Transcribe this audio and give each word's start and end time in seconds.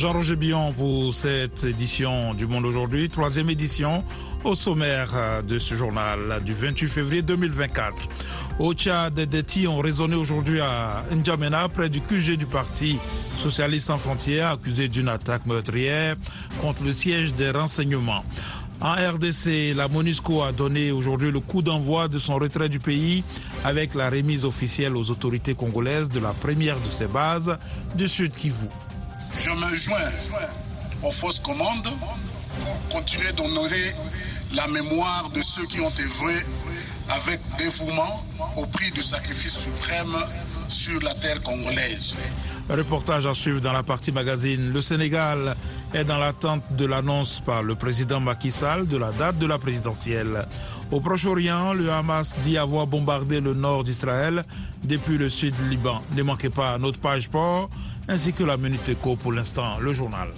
Jean-Roger 0.00 0.36
Billon 0.36 0.72
pour 0.72 1.12
cette 1.12 1.62
édition 1.64 2.32
du 2.32 2.46
Monde 2.46 2.64
aujourd'hui, 2.64 3.10
troisième 3.10 3.50
édition 3.50 4.02
au 4.44 4.54
sommaire 4.54 5.42
de 5.46 5.58
ce 5.58 5.74
journal 5.74 6.42
du 6.42 6.54
28 6.54 6.88
février 6.88 7.20
2024. 7.20 8.08
Au 8.60 8.72
Tchad, 8.72 9.12
des 9.12 9.42
tirs 9.42 9.74
ont 9.74 9.80
résonné 9.80 10.16
aujourd'hui 10.16 10.58
à 10.58 11.04
N'Djamena, 11.14 11.68
près 11.68 11.90
du 11.90 12.00
QG 12.00 12.38
du 12.38 12.46
Parti 12.46 12.98
Socialiste 13.36 13.88
sans 13.88 13.98
frontières, 13.98 14.52
accusé 14.52 14.88
d'une 14.88 15.08
attaque 15.08 15.44
meurtrière 15.44 16.16
contre 16.62 16.82
le 16.82 16.94
siège 16.94 17.34
des 17.34 17.50
renseignements. 17.50 18.24
En 18.80 18.94
RDC, 18.94 19.74
la 19.76 19.86
MONUSCO 19.88 20.44
a 20.44 20.52
donné 20.52 20.92
aujourd'hui 20.92 21.30
le 21.30 21.40
coup 21.40 21.60
d'envoi 21.60 22.08
de 22.08 22.18
son 22.18 22.36
retrait 22.36 22.70
du 22.70 22.78
pays 22.78 23.22
avec 23.64 23.94
la 23.94 24.08
remise 24.08 24.46
officielle 24.46 24.96
aux 24.96 25.10
autorités 25.10 25.54
congolaises 25.54 26.08
de 26.08 26.20
la 26.20 26.32
première 26.32 26.80
de 26.80 26.90
ses 26.90 27.06
bases 27.06 27.58
du 27.94 28.08
Sud 28.08 28.32
Kivu. 28.32 28.68
Je 29.38 29.50
me 29.50 29.76
joins 29.76 30.10
aux 31.02 31.10
fausses 31.10 31.40
commandes 31.40 31.88
pour 32.58 32.88
continuer 32.90 33.32
d'honorer 33.32 33.94
la 34.52 34.66
mémoire 34.68 35.30
de 35.34 35.40
ceux 35.40 35.66
qui 35.66 35.80
ont 35.80 35.92
œuvré 36.00 36.34
avec 37.08 37.40
dévouement 37.58 38.22
au 38.56 38.66
prix 38.66 38.90
du 38.90 39.02
sacrifice 39.02 39.58
suprême 39.58 40.16
sur 40.68 41.00
la 41.02 41.14
terre 41.14 41.42
congolaise. 41.42 42.16
Reportage 42.68 43.26
à 43.26 43.34
suivre 43.34 43.60
dans 43.60 43.72
la 43.72 43.82
partie 43.82 44.12
magazine. 44.12 44.72
Le 44.72 44.80
Sénégal 44.80 45.56
est 45.92 46.04
dans 46.04 46.18
l'attente 46.18 46.62
de 46.76 46.86
l'annonce 46.86 47.40
par 47.44 47.62
le 47.64 47.74
président 47.74 48.20
Macky 48.20 48.52
Sall 48.52 48.86
de 48.86 48.96
la 48.96 49.10
date 49.10 49.38
de 49.38 49.46
la 49.46 49.58
présidentielle. 49.58 50.46
Au 50.92 51.00
Proche-Orient, 51.00 51.72
le 51.72 51.90
Hamas 51.90 52.36
dit 52.44 52.58
avoir 52.58 52.86
bombardé 52.86 53.40
le 53.40 53.54
nord 53.54 53.82
d'Israël 53.82 54.44
depuis 54.84 55.18
le 55.18 55.30
sud 55.30 55.54
du 55.56 55.68
Liban. 55.68 56.00
Ne 56.12 56.22
manquez 56.22 56.50
pas 56.50 56.78
notre 56.78 57.00
page 57.00 57.28
port 57.28 57.70
ainsi 58.10 58.32
que 58.32 58.42
la 58.42 58.56
Minute 58.56 58.88
Éco 58.88 59.14
pour 59.14 59.32
l'instant, 59.32 59.78
le 59.78 59.92
journal. 59.92 60.28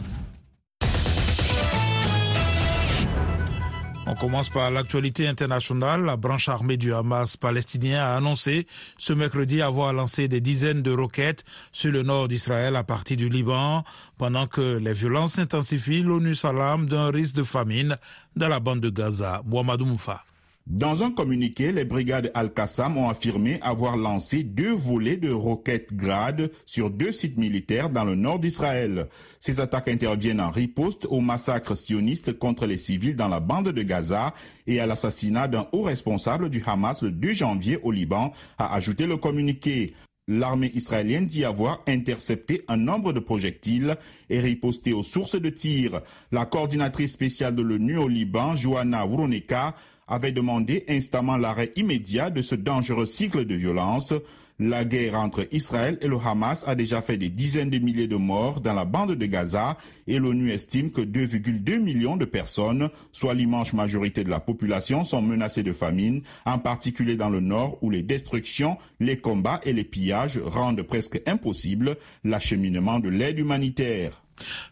On 4.07 4.15
commence 4.15 4.51
par 4.51 4.71
l'actualité 4.71 5.27
internationale. 5.27 6.05
La 6.05 6.19
branche 6.19 6.51
armée 6.51 6.77
du 6.77 6.93
Hamas 6.93 7.39
palestinien 7.39 8.03
a 8.05 8.17
annoncé 8.17 8.67
ce 8.99 9.15
mercredi 9.15 9.63
avoir 9.63 9.95
lancé 9.95 10.29
des 10.29 10.43
dizaines 10.43 10.83
de 10.83 10.91
roquettes 10.91 11.45
sur 11.73 11.91
le 11.91 12.03
nord 12.03 12.29
d'Israël 12.29 12.77
à 12.77 12.85
partir 12.85 13.17
du 13.17 13.31
Liban, 13.31 13.85
pendant 14.19 14.47
que 14.47 14.77
les 14.77 14.93
violences 14.93 15.35
s'intensifient. 15.35 16.03
L'ONU 16.03 16.35
s'alarme 16.35 16.87
d'un 16.87 17.11
risque 17.11 17.37
de 17.37 17.43
famine 17.43 17.97
dans 18.37 18.49
la 18.49 18.61
bande 18.61 18.81
de 18.81 18.91
Gaza. 18.91 19.41
Mohamedou 19.47 19.87
Moufa. 19.87 20.25
Dans 20.67 21.03
un 21.03 21.11
communiqué, 21.11 21.73
les 21.73 21.85
brigades 21.85 22.31
Al-Qassam 22.35 22.97
ont 22.97 23.09
affirmé 23.09 23.59
avoir 23.63 23.97
lancé 23.97 24.45
deux 24.45 24.73
volets 24.73 25.17
de 25.17 25.31
roquettes 25.31 25.93
Grad 25.93 26.53
sur 26.67 26.89
deux 26.89 27.11
sites 27.11 27.37
militaires 27.37 27.91
dans 27.91 28.05
le 28.05 28.15
nord 28.15 28.39
d'Israël. 28.39 29.09
Ces 29.41 29.59
attaques 29.59 29.89
interviennent 29.89 30.41
en 30.41 30.51
riposte 30.51 31.07
au 31.07 31.21
massacre 31.21 31.75
sioniste 31.75 32.39
contre 32.39 32.67
les 32.67 32.79
civils 32.79 33.17
dans 33.17 33.29
la 33.29 33.41
bande 33.41 33.71
de 33.71 33.83
Gaza 33.83 34.35
et 34.69 34.79
à 34.79 34.87
l'assassinat 34.87 35.49
d'un 35.49 35.67
haut 35.73 35.83
responsable 35.83 36.49
du 36.49 36.63
Hamas 36.65 37.03
le 37.03 37.11
2 37.11 37.33
janvier 37.33 37.81
au 37.83 37.91
Liban, 37.91 38.33
a 38.57 38.73
ajouté 38.75 39.07
le 39.07 39.17
communiqué. 39.17 39.95
L'armée 40.29 40.71
israélienne 40.75 41.27
dit 41.27 41.45
avoir 41.45 41.83
intercepté 41.89 42.63
un 42.69 42.77
nombre 42.77 43.13
de 43.13 43.19
projectiles 43.19 43.97
et 44.31 44.39
riposté 44.39 44.93
aux 44.93 45.03
sources 45.03 45.35
de 45.35 45.51
tir. 45.51 46.01
La 46.31 46.47
coordinatrice 46.47 47.13
spéciale 47.13 47.57
de 47.57 47.63
l'ONU 47.63 47.97
au 47.99 48.07
Liban, 48.07 48.55
Joanna 48.55 49.05
Wuroneka, 49.05 49.75
avait 50.07 50.31
demandé 50.31 50.85
instamment 50.89 51.37
l'arrêt 51.37 51.73
immédiat 51.75 52.31
de 52.31 52.41
ce 52.41 52.55
dangereux 52.55 53.07
cycle 53.07 53.47
de 53.47 53.57
violence. 53.57 54.15
La 54.59 54.85
guerre 54.85 55.15
entre 55.15 55.49
Israël 55.51 55.99
et 56.03 56.09
le 56.09 56.19
Hamas 56.19 56.65
a 56.67 56.75
déjà 56.75 57.01
fait 57.01 57.17
des 57.17 57.31
dizaines 57.31 57.71
de 57.71 57.79
milliers 57.79 58.07
de 58.07 58.17
morts 58.17 58.61
dans 58.61 58.75
la 58.75 58.85
bande 58.85 59.15
de 59.15 59.27
Gaza 59.27 59.79
et 60.07 60.19
l'ONU 60.19 60.51
estime 60.51 60.91
que 60.91 61.01
2,2 61.01 61.79
millions 61.79 62.17
de 62.17 62.27
personnes, 62.27 62.91
soit 63.13 63.35
l'immense 63.35 63.73
majorité 63.73 64.25
de 64.25 64.31
la 64.31 64.41
population, 64.41 65.05
sont 65.05 65.23
menacées 65.23 65.63
de 65.63 65.73
famine, 65.73 66.23
en 66.45 66.59
particulier 66.59 67.17
dans 67.17 67.31
le 67.31 67.41
nord 67.41 67.79
où 67.83 67.91
les 67.91 68.03
destructions, 68.03 68.77
les 69.01 69.17
combats 69.17 69.61
et 69.65 69.73
les 69.73 69.85
pillages 69.85 70.39
rendent 70.45 70.83
presque 70.83 71.21
impossible 71.27 71.97
l'acheminement 72.23 73.01
de 73.01 73.09
l'aide 73.09 73.39
humanitaire. 73.39 74.23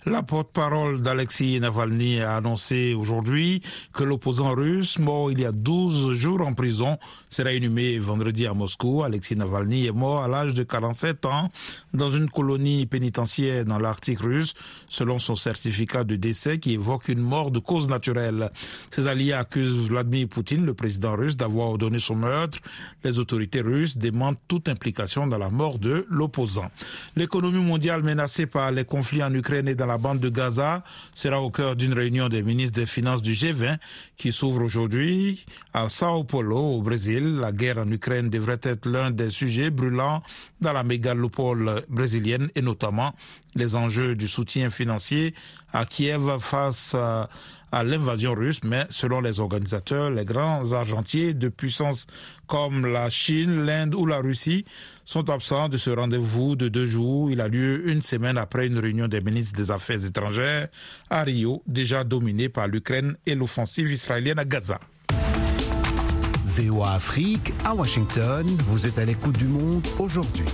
La 0.06 0.22
porte-parole 0.22 1.00
d'Alexis 1.00 1.60
Navalny 1.60 2.20
a 2.20 2.36
annoncé 2.36 2.94
aujourd'hui 2.94 3.62
que 3.92 4.04
l'opposant 4.04 4.54
russe, 4.54 4.98
mort 4.98 5.31
il 5.31 5.41
y 5.41 5.44
a 5.44 5.53
12 5.53 6.12
jours 6.14 6.41
en 6.47 6.54
prison, 6.54 6.98
sera 7.28 7.53
inhumé 7.53 7.98
vendredi 7.98 8.47
à 8.47 8.54
Moscou. 8.54 9.03
Alexis 9.03 9.36
Navalny 9.36 9.86
est 9.86 9.92
mort 9.92 10.22
à 10.22 10.28
l'âge 10.28 10.54
de 10.54 10.62
47 10.62 11.26
ans 11.26 11.50
dans 11.94 12.10
une 12.10 12.28
colonie 12.28 12.86
pénitentiaire 12.86 13.64
dans 13.64 13.78
l'Arctique 13.78 14.20
russe, 14.20 14.54
selon 14.88 15.19
son 15.19 15.36
certificat 15.36 16.04
de 16.04 16.16
décès 16.16 16.59
qui 16.59 16.72
évoque 16.72 17.09
une 17.09 17.20
mort 17.20 17.50
de 17.50 17.59
cause 17.59 17.88
naturelle. 17.88 18.50
Ses 18.91 19.09
alliés 19.09 19.32
accusent 19.32 19.88
Vladimir 19.88 20.28
Poutine, 20.28 20.64
le 20.64 20.75
président 20.75 21.14
russe, 21.14 21.36
d'avoir 21.36 21.69
ordonné 21.69 21.98
son 21.98 22.16
meurtre. 22.16 22.59
Les 23.04 23.19
autorités 23.19 23.60
russes 23.60 23.97
demandent 23.97 24.36
toute 24.48 24.69
implication 24.69 25.26
dans 25.26 25.38
la 25.38 25.50
mort 25.50 25.78
de 25.78 26.06
l'opposant. 26.09 26.70
L'économie 27.16 27.64
mondiale 27.64 28.03
menacée 28.03 28.47
par 28.47 28.70
les 28.70 28.84
conflits 28.84 29.22
en 29.22 29.32
Ukraine 29.34 29.59
et 29.69 29.75
dans 29.75 29.87
la 29.87 29.98
bande 29.98 30.21
de 30.21 30.28
Gaza 30.28 30.82
sera 31.15 31.41
au 31.41 31.50
cœur 31.50 31.76
d'une 31.76 31.93
réunion 31.93 32.28
des 32.28 32.43
ministres 32.43 32.81
des 32.81 32.87
Finances 32.87 33.22
du 33.22 33.32
G20 33.32 33.76
qui 34.16 34.32
s'ouvre 34.32 34.62
aujourd'hui 34.62 35.44
à 35.75 35.88
Sao 35.88 36.25
Paulo, 36.25 36.56
au 36.59 36.82
Brésil. 36.82 37.37
La 37.37 37.53
guerre 37.53 37.78
en 37.78 37.91
Ukraine 37.91 38.31
devrait 38.31 38.60
être 38.62 38.88
l'un 38.88 39.10
des 39.10 39.31
sujets 39.31 39.71
brûlants 39.71 40.22
dans 40.60 40.72
la 40.72 40.82
mégalopole 40.82 41.82
brésilienne 41.88 42.50
et 42.54 42.62
notamment 42.62 43.15
les 43.55 43.77
enjeux 43.77 44.15
du 44.15 44.28
soutien 44.28 44.71
financier 44.71 45.34
à 45.72 45.84
Kiev 45.84 46.38
face 46.41 46.94
à 47.72 47.84
l'invasion 47.84 48.34
russe, 48.34 48.61
mais 48.65 48.87
selon 48.91 49.21
les 49.21 49.38
organisateurs, 49.41 50.11
les 50.11 50.25
grands 50.25 50.72
argentiers 50.72 51.34
de 51.34 51.49
puissances 51.49 52.06
comme 52.47 52.87
la 52.87 53.10
Chine, 53.10 53.65
l'Inde 53.65 53.94
ou 53.94 54.06
la 54.06 54.19
Russie 54.19 54.65
sont 55.05 55.31
absents 55.31 55.69
de 55.69 55.77
ce 55.77 55.91
rendez-vous 55.91 56.56
de 56.56 56.69
deux 56.69 56.87
jours. 56.87 57.31
Il 57.31 57.41
a 57.41 57.49
lieu 57.49 57.89
une 57.89 58.03
semaine 58.03 58.39
après 58.39 58.66
une 58.66 58.78
réunion 58.78 59.09
des 59.09 59.21
ministres 59.21 59.56
des 59.56 59.71
Affaires 59.71 60.05
étrangères 60.05 60.69
à 61.10 61.22
Rio, 61.22 61.62
déjà 61.66 62.05
dominée 62.05 62.49
par 62.49 62.66
l'Ukraine 62.66 63.16
et 63.27 63.34
l'offensive 63.34 63.91
israélienne 63.91 64.39
à 64.39 64.44
Gaza. 64.44 64.81
VOA 66.44 66.94
Afrique, 66.94 67.53
à 67.65 67.75
Washington, 67.75 68.47
vous 68.66 68.87
êtes 68.87 68.99
à 68.99 69.05
l'écoute 69.05 69.39
du 69.39 69.47
monde 69.47 69.87
aujourd'hui. 69.99 70.44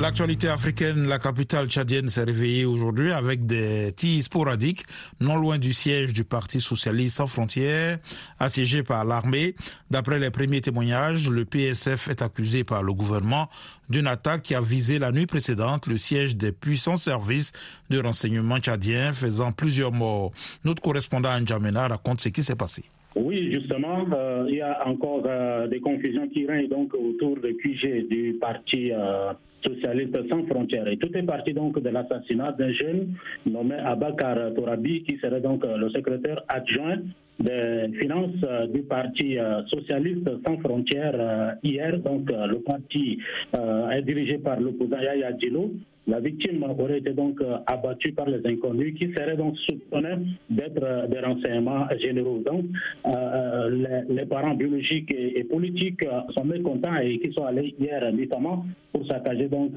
L'actualité 0.00 0.48
africaine, 0.48 1.06
la 1.08 1.18
capitale 1.18 1.68
tchadienne 1.68 2.08
s'est 2.08 2.24
réveillée 2.24 2.64
aujourd'hui 2.64 3.12
avec 3.12 3.44
des 3.44 3.92
tirs 3.94 4.22
sporadiques 4.22 4.84
non 5.20 5.36
loin 5.36 5.58
du 5.58 5.74
siège 5.74 6.14
du 6.14 6.24
Parti 6.24 6.58
socialiste 6.62 7.18
sans 7.18 7.26
frontières, 7.26 7.98
assiégé 8.38 8.82
par 8.82 9.04
l'armée. 9.04 9.54
D'après 9.90 10.18
les 10.18 10.30
premiers 10.30 10.62
témoignages, 10.62 11.28
le 11.28 11.44
PSF 11.44 12.08
est 12.08 12.22
accusé 12.22 12.64
par 12.64 12.82
le 12.82 12.94
gouvernement 12.94 13.50
d'une 13.90 14.06
attaque 14.06 14.40
qui 14.40 14.54
a 14.54 14.62
visé 14.62 14.98
la 14.98 15.12
nuit 15.12 15.26
précédente 15.26 15.86
le 15.86 15.98
siège 15.98 16.34
des 16.34 16.52
puissants 16.52 16.96
services 16.96 17.52
de 17.90 18.00
renseignement 18.00 18.58
tchadiens, 18.58 19.12
faisant 19.12 19.52
plusieurs 19.52 19.92
morts. 19.92 20.32
Notre 20.64 20.80
correspondant 20.80 21.38
N'Djamena 21.38 21.88
raconte 21.88 22.22
ce 22.22 22.30
qui 22.30 22.42
s'est 22.42 22.56
passé. 22.56 22.84
Oui, 23.16 23.52
justement, 23.52 24.06
euh, 24.14 24.46
il 24.48 24.54
y 24.56 24.60
a 24.62 24.86
encore 24.86 25.24
euh, 25.26 25.66
des 25.66 25.80
confusions 25.80 26.26
qui 26.28 26.46
règnent 26.46 26.68
donc 26.68 26.94
autour 26.94 27.36
du 27.36 27.54
QG 27.56 28.08
du 28.08 28.38
parti 28.40 28.92
euh, 28.92 29.32
socialiste 29.62 30.28
sans 30.28 30.44
frontières. 30.46 30.88
Et 30.88 30.96
tout 30.96 31.10
est 31.16 31.22
parti 31.22 31.52
donc 31.52 31.80
de 31.80 31.88
l'assassinat 31.88 32.52
d'un 32.52 32.72
jeune 32.72 33.14
nommé 33.46 33.76
Abakar 33.76 34.54
Torabi, 34.54 35.02
qui 35.04 35.18
serait 35.18 35.40
donc 35.40 35.64
le 35.64 35.88
secrétaire 35.90 36.42
adjoint 36.48 36.98
des 37.38 37.90
finances 37.98 38.68
du 38.72 38.82
parti 38.82 39.38
socialiste 39.68 40.28
sans 40.46 40.58
frontières 40.58 41.56
hier. 41.62 41.98
Donc 42.00 42.30
le 42.30 42.58
parti 42.60 43.18
est 43.54 44.02
dirigé 44.02 44.38
par 44.38 44.60
l'opposant 44.60 45.00
Yaya 45.00 45.36
Djilo. 45.38 45.72
La 46.06 46.18
victime 46.18 46.64
aurait 46.64 46.98
été 46.98 47.12
donc 47.12 47.40
abattue 47.66 48.12
par 48.12 48.28
les 48.28 48.44
inconnus 48.44 48.98
qui 48.98 49.12
seraient 49.12 49.36
donc 49.36 49.56
soupçonnés 49.58 50.16
d'être 50.48 51.08
des 51.08 51.20
renseignements 51.20 51.86
généraux. 52.00 52.42
Donc, 52.44 52.64
les, 54.08 54.26
parents 54.26 54.54
biologiques 54.54 55.12
et, 55.12 55.38
et, 55.38 55.44
politiques 55.44 56.04
sont 56.34 56.44
mécontents 56.44 56.96
et 56.96 57.18
qui 57.18 57.32
sont 57.32 57.44
allés 57.44 57.74
hier 57.78 58.12
notamment 58.12 58.64
pour 58.92 59.06
saccager 59.06 59.46
donc 59.50 59.72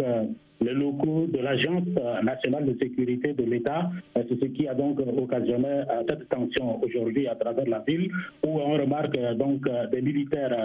les 0.62 0.74
locaux 0.74 1.28
de 1.28 1.40
l'Agence 1.40 1.84
nationale 2.24 2.66
de 2.66 2.78
sécurité 2.80 3.34
de 3.34 3.44
l'État. 3.44 3.90
C'est 4.16 4.40
ce 4.40 4.46
qui 4.46 4.68
a 4.68 4.74
donc 4.74 5.00
occasionné 5.00 5.84
cette 6.08 6.30
tension 6.30 6.82
aujourd'hui 6.82 7.28
à 7.28 7.36
travers 7.36 7.68
la 7.68 7.80
ville 7.80 8.10
où 8.46 8.60
on 8.60 8.74
remarque 8.74 9.18
donc 9.36 9.62
des 9.92 10.02
militaires 10.02 10.56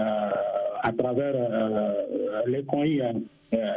à 0.82 0.92
travers 0.92 1.34
les 2.46 2.62
coins 2.64 2.86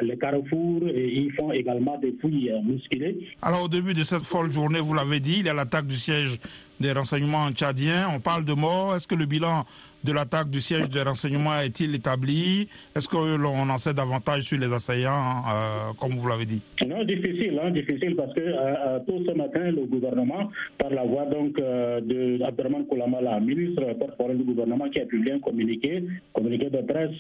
les 0.01 0.17
carrefours 0.17 0.81
et 0.87 1.07
ils 1.13 1.31
font 1.33 1.51
également 1.51 1.97
des 1.97 2.13
fouilles 2.19 2.51
musculées. 2.63 3.27
Alors 3.41 3.63
au 3.63 3.67
début 3.67 3.93
de 3.93 4.03
cette 4.03 4.25
folle 4.25 4.51
journée, 4.51 4.79
vous 4.79 4.93
l'avez 4.93 5.19
dit, 5.19 5.37
il 5.39 5.45
y 5.45 5.49
a 5.49 5.53
l'attaque 5.53 5.87
du 5.87 5.97
siège 5.97 6.39
des 6.81 6.91
renseignements 6.91 7.49
tchadiens. 7.51 8.07
On 8.13 8.19
parle 8.19 8.43
de 8.43 8.53
morts. 8.53 8.95
Est-ce 8.95 9.07
que 9.07 9.15
le 9.15 9.25
bilan 9.25 9.63
de 10.03 10.11
l'attaque 10.11 10.49
du 10.49 10.59
siège 10.59 10.89
des 10.89 11.03
renseignements 11.03 11.59
est-il 11.59 11.93
établi? 11.93 12.67
Est-ce 12.95 13.07
que 13.07 13.37
l'on 13.37 13.69
en 13.69 13.77
sait 13.77 13.93
davantage 13.93 14.43
sur 14.43 14.59
les 14.59 14.73
assaillants, 14.73 15.43
euh, 15.47 15.93
comme 15.99 16.13
vous 16.13 16.27
l'avez 16.27 16.45
dit? 16.45 16.61
Non, 16.85 17.03
difficile, 17.03 17.59
hein, 17.63 17.69
difficile 17.69 18.15
parce 18.15 18.33
que 18.33 18.41
euh, 18.41 18.99
tôt 19.05 19.19
ce 19.27 19.33
matin, 19.35 19.71
le 19.71 19.85
gouvernement, 19.85 20.49
par 20.79 20.89
la 20.89 21.03
voix 21.03 21.25
donc 21.25 21.57
euh, 21.59 22.01
de 22.01 22.43
Abderrahman 22.43 22.85
Koulamala, 22.87 23.39
ministre 23.39 23.83
porte-parole 23.99 24.37
du 24.37 24.43
gouvernement, 24.43 24.89
qui 24.89 24.99
a 25.01 25.05
publié 25.05 25.33
un 25.33 25.39
communiqué, 25.39 26.03
communiqué 26.33 26.69
de 26.69 26.81
presse 26.81 27.19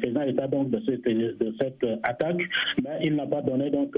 faisant 0.00 0.22
état 0.22 0.46
donc 0.46 0.70
de 0.70 0.80
cette, 0.86 1.04
de 1.04 1.54
cette 1.60 1.81
attaque, 2.02 2.40
mais 2.82 2.98
il 3.02 3.16
n'a 3.16 3.26
pas 3.26 3.42
donné 3.42 3.70
donc 3.70 3.96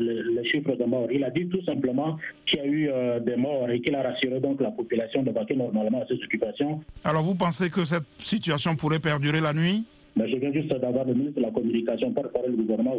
les, 0.00 0.44
chiffres 0.50 0.76
de 0.76 0.84
morts. 0.84 1.08
Il 1.10 1.24
a 1.24 1.30
dit 1.30 1.48
tout 1.48 1.62
simplement 1.64 2.16
qu'il 2.46 2.58
y 2.58 2.62
a 2.62 2.66
eu 2.66 2.90
des 3.20 3.36
morts 3.36 3.68
et 3.70 3.80
qu'il 3.80 3.94
a 3.94 4.02
rassuré 4.02 4.40
donc 4.40 4.60
la 4.60 4.70
population 4.70 5.22
de 5.22 5.30
vaquer 5.30 5.56
normalement 5.56 6.02
à 6.02 6.06
ses 6.06 6.14
occupations. 6.14 6.80
Alors 7.04 7.22
vous 7.22 7.34
pensez 7.34 7.70
que 7.70 7.84
cette 7.84 8.06
situation 8.18 8.76
pourrait 8.76 9.00
perdurer 9.00 9.40
la 9.40 9.52
nuit? 9.52 9.84
Mais 10.16 10.30
je 10.30 10.36
viens 10.36 10.50
juste 10.52 10.68
d'avoir 10.68 11.04
le 11.04 11.12
ministre 11.12 11.36
de 11.36 11.42
la 11.42 11.50
Communication 11.50 12.10
par 12.12 12.24
rapport 12.24 12.44
au 12.46 12.50
gouvernement 12.50 12.96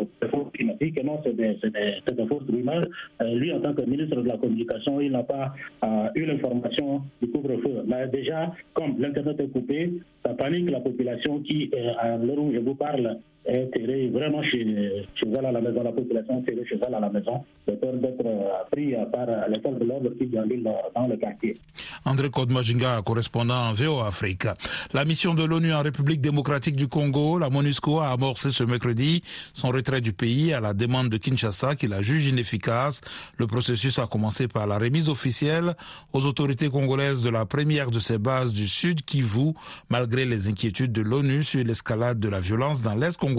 qui 0.55 0.63
m'a 0.63 0.73
dit 0.73 0.93
que 0.93 1.03
non, 1.03 1.19
c'est 1.23 1.35
des, 1.35 1.55
des, 1.55 2.13
des, 2.13 2.27
fausses 2.27 2.47
rumeurs. 2.47 2.85
Euh, 3.21 3.33
lui, 3.33 3.51
en 3.51 3.59
tant 3.59 3.73
que 3.73 3.81
ministre 3.81 4.21
de 4.21 4.27
la 4.27 4.37
Communication, 4.37 5.01
il 5.01 5.11
n'a 5.11 5.23
pas 5.23 5.51
euh, 5.83 6.09
eu 6.13 6.25
l'information 6.25 7.01
du 7.19 7.29
couvre-feu. 7.29 7.83
Mais 7.87 8.07
déjà, 8.09 8.53
comme 8.73 8.99
l'Internet 8.99 9.39
est 9.39 9.47
coupé, 9.51 9.93
ça 10.23 10.35
panique 10.35 10.69
la 10.69 10.79
population 10.79 11.39
qui, 11.39 11.71
euh, 11.73 11.93
à 11.97 12.17
l'heure 12.17 12.37
où 12.37 12.53
je 12.53 12.59
vous 12.59 12.75
parle, 12.75 13.17
est 13.47 14.09
vraiment 14.09 14.43
chez, 14.43 15.05
elle 15.23 15.45
à 15.45 15.51
la 15.51 15.61
maison, 15.61 15.83
la 15.83 15.91
population 15.91 16.43
chez 16.45 16.79
elle 16.85 16.93
à 16.95 16.99
la 16.99 17.09
maison, 17.09 17.43
de 17.67 17.73
peur 17.73 17.93
d'être 17.93 18.23
pris 18.71 18.93
par 19.11 19.27
les 19.49 19.59
forces 19.61 19.79
de 19.79 19.85
l'ordre 19.85 20.09
qui 20.17 20.25
déambulent 20.27 20.63
dans 20.63 21.07
le 21.07 21.17
quartier. 21.17 21.57
André 22.05 22.29
Kodmajinga, 22.29 23.01
correspondant 23.05 23.73
VO 23.73 23.99
Afrique. 23.99 24.47
La 24.93 25.05
mission 25.05 25.33
de 25.33 25.43
l'ONU 25.43 25.73
en 25.73 25.81
République 25.81 26.21
démocratique 26.21 26.75
du 26.75 26.87
Congo, 26.87 27.39
la 27.39 27.49
MONUSCO, 27.49 27.99
a 27.99 28.11
amorcé 28.11 28.49
ce 28.49 28.63
mercredi 28.63 29.21
son 29.53 29.69
retrait 29.69 30.01
du 30.01 30.13
pays 30.13 30.53
à 30.53 30.59
la 30.59 30.73
demande 30.73 31.09
de 31.09 31.17
Kinshasa 31.17 31.75
qui 31.75 31.87
la 31.87 32.01
juge 32.01 32.27
inefficace. 32.27 33.01
Le 33.37 33.47
processus 33.47 33.99
a 33.99 34.07
commencé 34.07 34.47
par 34.47 34.67
la 34.67 34.77
remise 34.77 35.09
officielle 35.09 35.75
aux 36.13 36.25
autorités 36.25 36.69
congolaises 36.69 37.21
de 37.21 37.29
la 37.29 37.45
première 37.45 37.91
de 37.91 37.99
ces 37.99 38.17
bases 38.17 38.53
du 38.53 38.67
Sud 38.67 39.03
Kivu, 39.03 39.53
malgré 39.89 40.25
les 40.25 40.47
inquiétudes 40.47 40.91
de 40.91 41.01
l'ONU 41.01 41.43
sur 41.43 41.63
l'escalade 41.63 42.19
de 42.19 42.29
la 42.29 42.39
violence 42.39 42.81
dans 42.81 42.95
l'Est 42.95 43.17
congolais. 43.17 43.36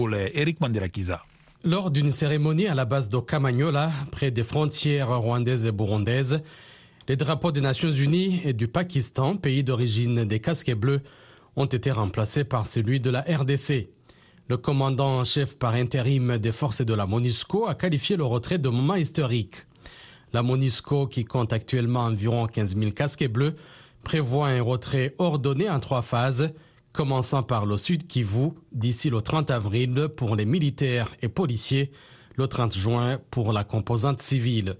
Lors 1.65 1.91
d'une 1.91 2.11
cérémonie 2.11 2.67
à 2.67 2.73
la 2.73 2.85
base 2.85 3.09
de 3.09 3.17
Kamanyola, 3.17 3.91
près 4.11 4.31
des 4.31 4.45
frontières 4.45 5.09
rwandaises 5.19 5.65
et 5.65 5.73
burundaises, 5.73 6.41
les 7.09 7.17
drapeaux 7.17 7.51
des 7.51 7.59
Nations 7.59 7.91
Unies 7.91 8.39
et 8.45 8.53
du 8.53 8.69
Pakistan, 8.69 9.35
pays 9.35 9.61
d'origine 9.61 10.23
des 10.23 10.39
casquets 10.39 10.75
bleus, 10.75 11.01
ont 11.57 11.65
été 11.65 11.91
remplacés 11.91 12.45
par 12.45 12.65
celui 12.65 13.01
de 13.01 13.09
la 13.09 13.23
RDC. 13.23 13.89
Le 14.47 14.55
commandant 14.55 15.19
en 15.19 15.25
chef 15.25 15.57
par 15.57 15.73
intérim 15.73 16.37
des 16.37 16.53
forces 16.53 16.85
de 16.85 16.93
la 16.93 17.05
MONUSCO 17.05 17.67
a 17.67 17.75
qualifié 17.75 18.15
le 18.15 18.23
retrait 18.23 18.57
de 18.57 18.69
moment 18.69 18.95
historique. 18.95 19.65
La 20.31 20.43
MONUSCO, 20.43 21.07
qui 21.07 21.25
compte 21.25 21.51
actuellement 21.51 22.05
environ 22.05 22.47
15 22.47 22.77
000 22.77 22.91
casquets 22.91 23.27
bleus, 23.27 23.55
prévoit 24.05 24.47
un 24.47 24.61
retrait 24.61 25.13
ordonné 25.17 25.69
en 25.69 25.81
trois 25.81 26.03
phases, 26.03 26.53
commençant 26.93 27.43
par 27.43 27.65
le 27.65 27.77
sud 27.77 28.07
Kivu 28.07 28.51
d'ici 28.71 29.09
le 29.09 29.21
30 29.21 29.51
avril 29.51 30.09
pour 30.15 30.35
les 30.35 30.45
militaires 30.45 31.15
et 31.21 31.29
policiers, 31.29 31.91
le 32.35 32.47
30 32.47 32.75
juin 32.75 33.19
pour 33.31 33.53
la 33.53 33.63
composante 33.63 34.21
civile. 34.21 34.75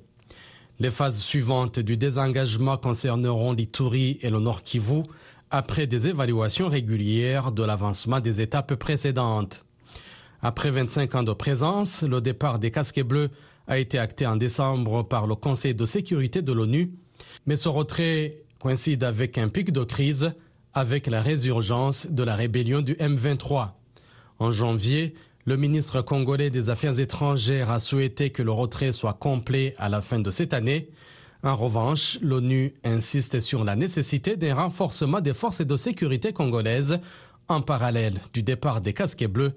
Les 0.79 0.91
phases 0.91 1.21
suivantes 1.21 1.79
du 1.79 1.97
désengagement 1.97 2.77
concerneront 2.77 3.53
l'Ituri 3.53 4.17
et 4.21 4.29
le 4.29 4.39
Nord 4.39 4.63
Kivu 4.63 5.03
après 5.51 5.88
des 5.88 6.07
évaluations 6.07 6.69
régulières 6.69 7.51
de 7.51 7.63
l'avancement 7.63 8.19
des 8.19 8.39
étapes 8.39 8.75
précédentes. 8.75 9.65
Après 10.41 10.69
25 10.69 11.15
ans 11.15 11.23
de 11.23 11.33
présence, 11.33 12.03
le 12.03 12.21
départ 12.21 12.59
des 12.59 12.71
casquets 12.71 13.03
bleus 13.03 13.29
a 13.67 13.77
été 13.77 14.00
acté 14.00 14.25
en 14.25 14.38
décembre 14.38 15.03
par 15.03 15.27
le 15.27 15.35
Conseil 15.35 15.75
de 15.75 15.85
sécurité 15.85 16.41
de 16.41 16.53
l'ONU, 16.53 16.94
mais 17.45 17.57
ce 17.57 17.67
retrait 17.67 18.44
coïncide 18.61 19.03
avec 19.03 19.38
un 19.38 19.50
pic 19.50 19.71
de 19.71 19.83
crise 19.83 20.33
avec 20.74 21.07
la 21.07 21.21
résurgence 21.21 22.07
de 22.07 22.24
la 22.24 22.36
rébellion 22.36 22.81
du 22.81 22.94
M23. 22.95 23.69
En 24.39 24.51
janvier, 24.51 25.16
le 25.45 25.57
ministre 25.57 26.01
congolais 26.01 26.50
des 26.50 26.69
Affaires 26.69 27.00
étrangères 27.00 27.71
a 27.71 27.80
souhaité 27.80 28.30
que 28.30 28.44
le 28.44 28.51
retrait 28.51 28.92
soit 28.92 29.13
complet 29.13 29.75
à 29.77 29.89
la 29.89 30.01
fin 30.01 30.19
de 30.19 30.31
cette 30.31 30.54
année. 30.54 30.89
En 31.44 31.56
revanche, 31.56 32.19
l'ONU 32.21 32.74
insiste 32.83 33.39
sur 33.39 33.63
la 33.63 33.75
nécessité 33.75 34.36
d'un 34.38 34.56
renforcement 34.56 35.21
des 35.21 35.33
forces 35.33 35.62
de 35.62 35.75
sécurité 35.77 36.33
congolaises 36.33 37.00
en 37.48 37.62
parallèle 37.62 38.21
du 38.33 38.44
départ 38.44 38.81
des 38.81 38.94
casquets 38.94 39.27
bleus 39.27 39.54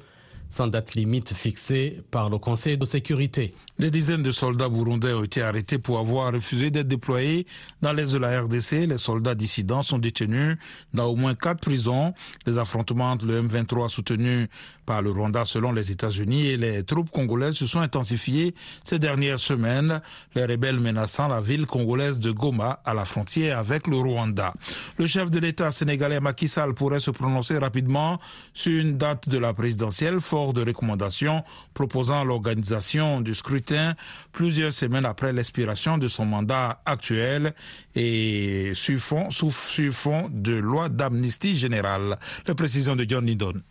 sans 0.53 0.67
date 0.67 0.95
limite 0.95 1.33
fixée 1.33 2.03
par 2.11 2.29
le 2.29 2.37
Conseil 2.37 2.77
de 2.77 2.85
sécurité. 2.85 3.51
Des 3.79 3.91
dizaines 3.91 4.23
de 4.23 4.31
soldats 4.31 4.69
burundais 4.69 5.15
ont 5.15 5.25
été 5.25 5.41
arrêtés 5.41 5.79
pour 5.79 5.99
avoir 5.99 6.31
refusé 6.31 6.71
d'être 6.71 6.89
déployés 6.89 7.47
dans 7.81 7.95
l'est 7.95 8.13
de 8.13 8.19
la 8.19 8.43
RDC. 8.43 8.87
Les 8.87 8.99
soldats 8.99 9.35
dissidents 9.35 9.81
sont 9.81 9.99
détenus 9.99 10.57
dans 10.93 11.07
au 11.07 11.17
moins 11.17 11.35
quatre 11.35 11.61
prisons. 11.61 12.13
Les 12.47 12.59
affrontements 12.59 13.13
entre 13.13 13.25
le 13.25 13.41
M23 13.41 13.89
soutenus 13.89 14.49
par 14.85 15.01
le 15.01 15.11
Rwanda 15.11 15.45
selon 15.45 15.73
les 15.73 15.91
États-Unis 15.91 16.49
et 16.49 16.57
les 16.57 16.83
troupes 16.85 17.11
congolaises 17.11 17.55
se 17.55 17.67
sont 17.67 17.81
intensifiés 17.81 18.55
ces 18.85 18.99
dernières 18.99 19.39
semaines, 19.39 20.01
les 20.35 20.45
rebelles 20.45 20.81
menaçant 20.81 21.29
la 21.29 21.41
ville 21.41 21.67
congolaise 21.67 22.21
de 22.21 22.31
Goma 22.31 22.81
à 22.85 22.93
la 22.93 23.05
frontière 23.05 23.59
avec 23.59 23.87
le 23.87 23.97
Rwanda. 23.97 24.53
Le 24.99 25.07
chef 25.07 25.31
de 25.31 25.39
l'État 25.39 25.71
sénégalais 25.71 26.21
Macky 26.21 26.49
Sall 26.49 26.75
pourrait 26.75 27.01
se 27.01 27.11
prononcer 27.11 27.57
rapidement 27.59 28.19
sur 28.53 28.79
une 28.81 28.99
date 28.99 29.29
de 29.29 29.39
la 29.39 29.55
présidentielle 29.55 30.21
de 30.53 30.65
recommandations 30.65 31.45
proposant 31.75 32.25
l'organisation 32.25 33.21
du 33.21 33.35
scrutin 33.35 33.95
plusieurs 34.33 34.73
semaines 34.73 35.07
après 35.07 35.33
l'expiration 35.33 35.99
de 35.99 36.09
son 36.09 36.27
mandat 36.27 36.83
actuel 36.85 37.55
et 37.95 38.73
sur 38.75 38.99
fond, 38.99 39.31
sur 39.31 39.53
fond 39.53 40.29
de 40.33 40.55
loi 40.55 40.89
d'amnistie 40.89 41.57
générale. 41.57 42.19
La 42.49 42.55
précision 42.57 42.97
de 42.97 43.07
John 43.09 43.25
Lydon. 43.25 43.63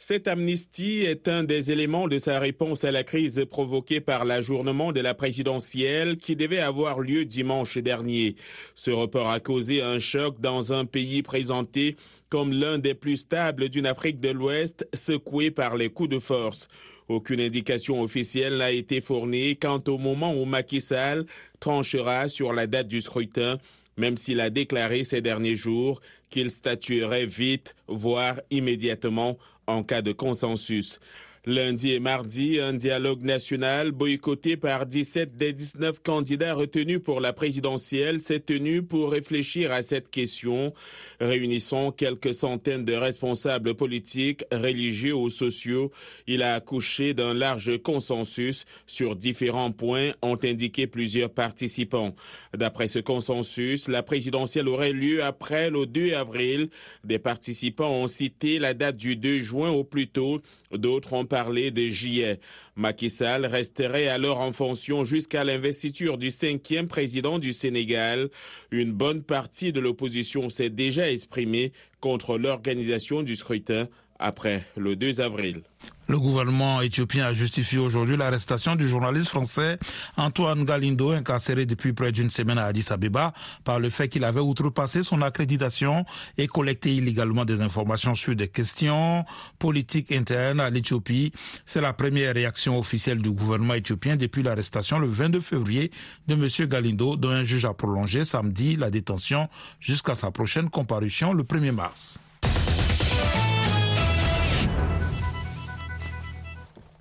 Cette 0.00 0.28
amnistie 0.28 1.00
est 1.00 1.26
un 1.26 1.42
des 1.42 1.72
éléments 1.72 2.06
de 2.06 2.18
sa 2.18 2.38
réponse 2.38 2.84
à 2.84 2.92
la 2.92 3.02
crise 3.02 3.44
provoquée 3.50 4.00
par 4.00 4.24
l'ajournement 4.24 4.92
de 4.92 5.00
la 5.00 5.12
présidentielle 5.12 6.18
qui 6.18 6.36
devait 6.36 6.60
avoir 6.60 7.00
lieu 7.00 7.24
dimanche 7.24 7.78
dernier. 7.78 8.36
Ce 8.76 8.92
report 8.92 9.28
a 9.28 9.40
causé 9.40 9.82
un 9.82 9.98
choc 9.98 10.40
dans 10.40 10.72
un 10.72 10.84
pays 10.84 11.22
présenté 11.22 11.96
comme 12.28 12.52
l'un 12.52 12.78
des 12.78 12.94
plus 12.94 13.16
stables 13.16 13.70
d'une 13.70 13.86
Afrique 13.86 14.20
de 14.20 14.28
l'Ouest 14.28 14.86
secoué 14.94 15.50
par 15.50 15.76
les 15.76 15.90
coups 15.90 16.10
de 16.10 16.20
force. 16.20 16.68
Aucune 17.08 17.40
indication 17.40 18.00
officielle 18.00 18.58
n'a 18.58 18.70
été 18.70 19.00
fournie 19.00 19.56
quant 19.56 19.82
au 19.88 19.98
moment 19.98 20.32
où 20.32 20.44
Macky 20.44 20.80
Sall 20.80 21.26
tranchera 21.58 22.28
sur 22.28 22.52
la 22.52 22.68
date 22.68 22.86
du 22.86 23.00
scrutin 23.00 23.58
même 23.98 24.16
s'il 24.16 24.40
a 24.40 24.48
déclaré 24.48 25.04
ces 25.04 25.20
derniers 25.20 25.56
jours 25.56 26.00
qu'il 26.30 26.50
statuerait 26.50 27.26
vite, 27.26 27.74
voire 27.88 28.40
immédiatement, 28.50 29.36
en 29.68 29.84
cas 29.84 30.02
de 30.02 30.12
consensus. 30.12 30.98
Lundi 31.46 31.92
et 31.92 32.00
mardi, 32.00 32.58
un 32.60 32.74
dialogue 32.74 33.22
national 33.22 33.92
boycotté 33.92 34.56
par 34.56 34.86
17 34.86 35.36
des 35.36 35.52
19 35.52 36.00
candidats 36.02 36.54
retenus 36.54 37.00
pour 37.00 37.20
la 37.20 37.32
présidentielle 37.32 38.20
s'est 38.20 38.40
tenu 38.40 38.82
pour 38.82 39.12
réfléchir 39.12 39.72
à 39.72 39.82
cette 39.82 40.10
question, 40.10 40.74
réunissant 41.20 41.92
quelques 41.92 42.34
centaines 42.34 42.84
de 42.84 42.92
responsables 42.92 43.76
politiques, 43.76 44.44
religieux 44.50 45.14
ou 45.14 45.30
sociaux. 45.30 45.92
Il 46.26 46.42
a 46.42 46.54
accouché 46.54 47.14
d'un 47.14 47.34
large 47.34 47.80
consensus 47.82 48.64
sur 48.86 49.14
différents 49.14 49.72
points, 49.72 50.12
ont 50.22 50.38
indiqué 50.42 50.88
plusieurs 50.88 51.30
participants. 51.30 52.14
D'après 52.56 52.88
ce 52.88 52.98
consensus, 52.98 53.86
la 53.88 54.02
présidentielle 54.02 54.68
aurait 54.68 54.92
lieu 54.92 55.22
après 55.22 55.70
le 55.70 55.86
2 55.86 56.14
avril. 56.14 56.68
Des 57.04 57.20
participants 57.20 57.92
ont 57.92 58.08
cité 58.08 58.58
la 58.58 58.74
date 58.74 58.96
du 58.96 59.14
2 59.14 59.40
juin 59.40 59.70
au 59.70 59.84
plus 59.84 60.08
tôt 60.08 60.42
D'autres 60.72 61.14
ont 61.14 61.24
parlé 61.24 61.70
de 61.70 61.88
juillet. 61.88 62.40
Macky 62.76 63.10
Sall 63.10 63.46
resterait 63.46 64.08
alors 64.08 64.40
en 64.40 64.52
fonction 64.52 65.04
jusqu'à 65.04 65.44
l'investiture 65.44 66.18
du 66.18 66.30
cinquième 66.30 66.88
président 66.88 67.38
du 67.38 67.52
Sénégal. 67.52 68.28
Une 68.70 68.92
bonne 68.92 69.22
partie 69.22 69.72
de 69.72 69.80
l'opposition 69.80 70.50
s'est 70.50 70.70
déjà 70.70 71.10
exprimée 71.10 71.72
contre 72.00 72.38
l'organisation 72.38 73.22
du 73.22 73.34
scrutin 73.34 73.88
après 74.18 74.64
le 74.76 74.96
2 74.96 75.20
avril. 75.20 75.62
Le 76.08 76.18
gouvernement 76.18 76.80
éthiopien 76.80 77.26
a 77.26 77.34
justifié 77.34 77.78
aujourd'hui 77.78 78.16
l'arrestation 78.16 78.76
du 78.76 78.88
journaliste 78.88 79.28
français 79.28 79.78
Antoine 80.16 80.64
Galindo, 80.64 81.10
incarcéré 81.10 81.66
depuis 81.66 81.92
près 81.92 82.12
d'une 82.12 82.30
semaine 82.30 82.56
à 82.56 82.64
Addis 82.64 82.86
Abeba, 82.88 83.34
par 83.62 83.78
le 83.78 83.90
fait 83.90 84.08
qu'il 84.08 84.24
avait 84.24 84.40
outrepassé 84.40 85.02
son 85.02 85.20
accréditation 85.20 86.06
et 86.38 86.46
collecté 86.46 86.94
illégalement 86.94 87.44
des 87.44 87.60
informations 87.60 88.14
sur 88.14 88.34
des 88.34 88.48
questions 88.48 89.26
politiques 89.58 90.10
internes 90.10 90.60
à 90.60 90.70
l'Éthiopie. 90.70 91.30
C'est 91.66 91.82
la 91.82 91.92
première 91.92 92.32
réaction 92.32 92.78
officielle 92.78 93.20
du 93.20 93.30
gouvernement 93.30 93.74
éthiopien 93.74 94.16
depuis 94.16 94.42
l'arrestation 94.42 94.98
le 94.98 95.08
22 95.08 95.40
février 95.40 95.90
de 96.26 96.34
M. 96.34 96.68
Galindo, 96.68 97.16
dont 97.16 97.28
un 97.28 97.44
juge 97.44 97.66
a 97.66 97.74
prolongé 97.74 98.24
samedi 98.24 98.76
la 98.76 98.90
détention 98.90 99.46
jusqu'à 99.78 100.14
sa 100.14 100.30
prochaine 100.30 100.70
comparution 100.70 101.34
le 101.34 101.42
1er 101.42 101.72
mars. 101.72 102.18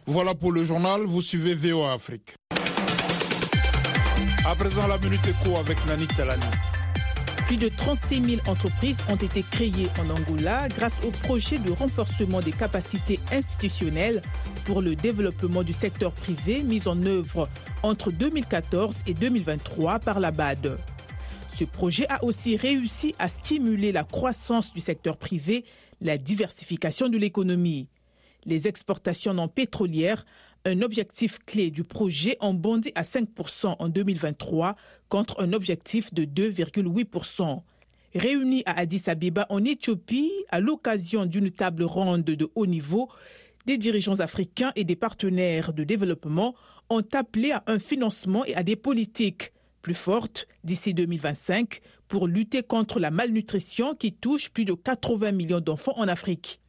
Voilà 0.10 0.34
pour 0.34 0.54
le 0.54 0.64
journal, 0.64 1.02
vous 1.02 1.22
suivez 1.22 1.54
VOA 1.54 1.92
Afrique. 1.92 2.38
À 4.46 4.56
présent, 4.56 4.88
la 4.88 4.98
Minute 4.98 5.20
Éco 5.28 5.58
avec 5.58 5.86
Nani 5.86 6.08
Talani. 6.08 6.46
Plus 7.46 7.58
de 7.58 7.68
36 7.68 8.24
000 8.38 8.42
entreprises 8.48 9.00
ont 9.10 9.18
été 9.18 9.44
créées 9.44 9.90
en 10.00 10.10
Angola 10.10 10.70
grâce 10.70 10.96
au 11.06 11.12
projet 11.12 11.60
de 11.60 11.72
renforcement 11.72 12.40
des 12.40 12.54
capacités 12.54 13.20
institutionnelles 13.34 14.22
pour 14.64 14.82
le 14.82 14.96
développement 14.96 15.64
du 15.64 15.74
secteur 15.74 16.14
privé 16.14 16.64
mis 16.64 16.88
en 16.88 17.06
œuvre 17.06 17.50
entre 17.84 18.10
2014 18.10 19.02
et 19.08 19.14
2023 19.14 20.00
par 20.00 20.22
la 20.22 20.32
BAD. 20.32 20.78
Ce 21.50 21.66
projet 21.66 22.08
a 22.08 22.24
aussi 22.24 22.56
réussi 22.56 23.14
à 23.20 23.28
stimuler 23.28 23.92
la 23.92 24.06
croissance 24.06 24.74
du 24.74 24.80
secteur 24.80 25.18
privé, 25.18 25.66
la 26.00 26.18
diversification 26.18 27.10
de 27.10 27.18
l'économie 27.18 27.90
les 28.46 28.68
exportations 28.68 29.34
non 29.34 29.48
pétrolières, 29.48 30.26
un 30.66 30.82
objectif 30.82 31.40
clé 31.46 31.72
du 31.72 31.84
projet 31.84 32.38
ont 32.42 32.54
bondi 32.54 32.92
à 32.96 33.04
5% 33.04 33.76
en 33.80 33.90
2023 33.90 34.76
contre 35.10 35.42
un 35.42 35.54
objectif 35.54 36.14
de 36.14 36.24
2,8%. 36.24 37.62
Réunis 38.16 38.64
à 38.66 38.80
Addis 38.80 39.04
Abeba 39.08 39.46
en 39.50 39.64
Éthiopie 39.64 40.32
à 40.50 40.60
l'occasion 40.60 41.26
d'une 41.26 41.52
table 41.52 41.84
ronde 41.84 42.24
de 42.24 42.48
haut 42.56 42.66
niveau, 42.66 43.10
des 43.66 43.78
dirigeants 43.78 44.20
africains 44.20 44.72
et 44.76 44.84
des 44.84 44.96
partenaires 44.96 45.74
de 45.74 45.84
développement 45.84 46.56
ont 46.90 47.04
appelé 47.14 47.52
à 47.52 47.64
un 47.68 47.80
financement 47.80 48.46
et 48.46 48.56
à 48.56 48.64
des 48.64 48.76
politiques 48.76 49.52
plus 49.82 49.94
fortes 49.94 50.48
d'ici 50.64 50.94
2025 50.94 51.82
pour 52.08 52.28
lutter 52.28 52.64
contre 52.64 53.00
la 53.00 53.12
malnutrition 53.12 53.94
qui 53.94 54.14
touche 54.14 54.50
plus 54.50 54.66
de 54.66 54.74
80 54.74 55.32
millions 55.34 55.60
d'enfants 55.60 55.98
en 55.98 56.08
Afrique. 56.08 56.60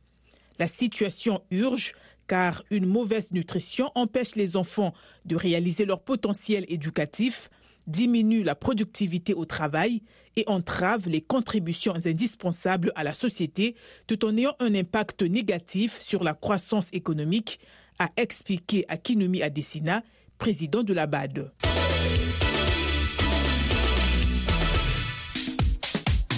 La 0.58 0.66
situation 0.66 1.42
urge 1.50 1.92
car 2.26 2.62
une 2.70 2.86
mauvaise 2.86 3.30
nutrition 3.30 3.90
empêche 3.94 4.36
les 4.36 4.56
enfants 4.56 4.92
de 5.24 5.36
réaliser 5.36 5.86
leur 5.86 6.00
potentiel 6.00 6.64
éducatif, 6.68 7.48
diminue 7.86 8.42
la 8.42 8.54
productivité 8.54 9.34
au 9.34 9.46
travail 9.46 10.02
et 10.36 10.44
entrave 10.46 11.08
les 11.08 11.22
contributions 11.22 11.94
indispensables 12.04 12.92
à 12.96 13.04
la 13.04 13.14
société 13.14 13.76
tout 14.06 14.24
en 14.24 14.36
ayant 14.36 14.54
un 14.60 14.74
impact 14.74 15.22
négatif 15.22 16.00
sur 16.00 16.22
la 16.22 16.34
croissance 16.34 16.88
économique, 16.92 17.60
a 17.98 18.10
expliqué 18.16 18.84
Akinumi 18.88 19.42
Adesina, 19.42 20.02
président 20.38 20.82
de 20.82 20.92
la 20.92 21.06
BAD. 21.06 21.50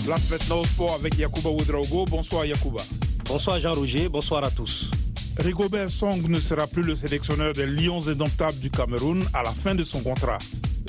Place 0.04 0.30
maintenant 0.30 0.60
au 0.60 0.64
sport 0.64 0.94
avec. 0.94 1.14
Bonsoir 2.10 2.46
Yakuba. 2.46 2.82
Bonsoir 3.32 3.60
Jean-Roger, 3.60 4.08
bonsoir 4.08 4.42
à 4.42 4.50
tous. 4.50 4.90
Rigobert 5.38 5.88
Song 5.88 6.20
ne 6.28 6.40
sera 6.40 6.66
plus 6.66 6.82
le 6.82 6.96
sélectionneur 6.96 7.52
des 7.52 7.64
Lions 7.64 8.08
indomptables 8.08 8.58
du 8.58 8.70
Cameroun 8.70 9.24
à 9.32 9.44
la 9.44 9.52
fin 9.52 9.76
de 9.76 9.84
son 9.84 10.00
contrat. 10.00 10.38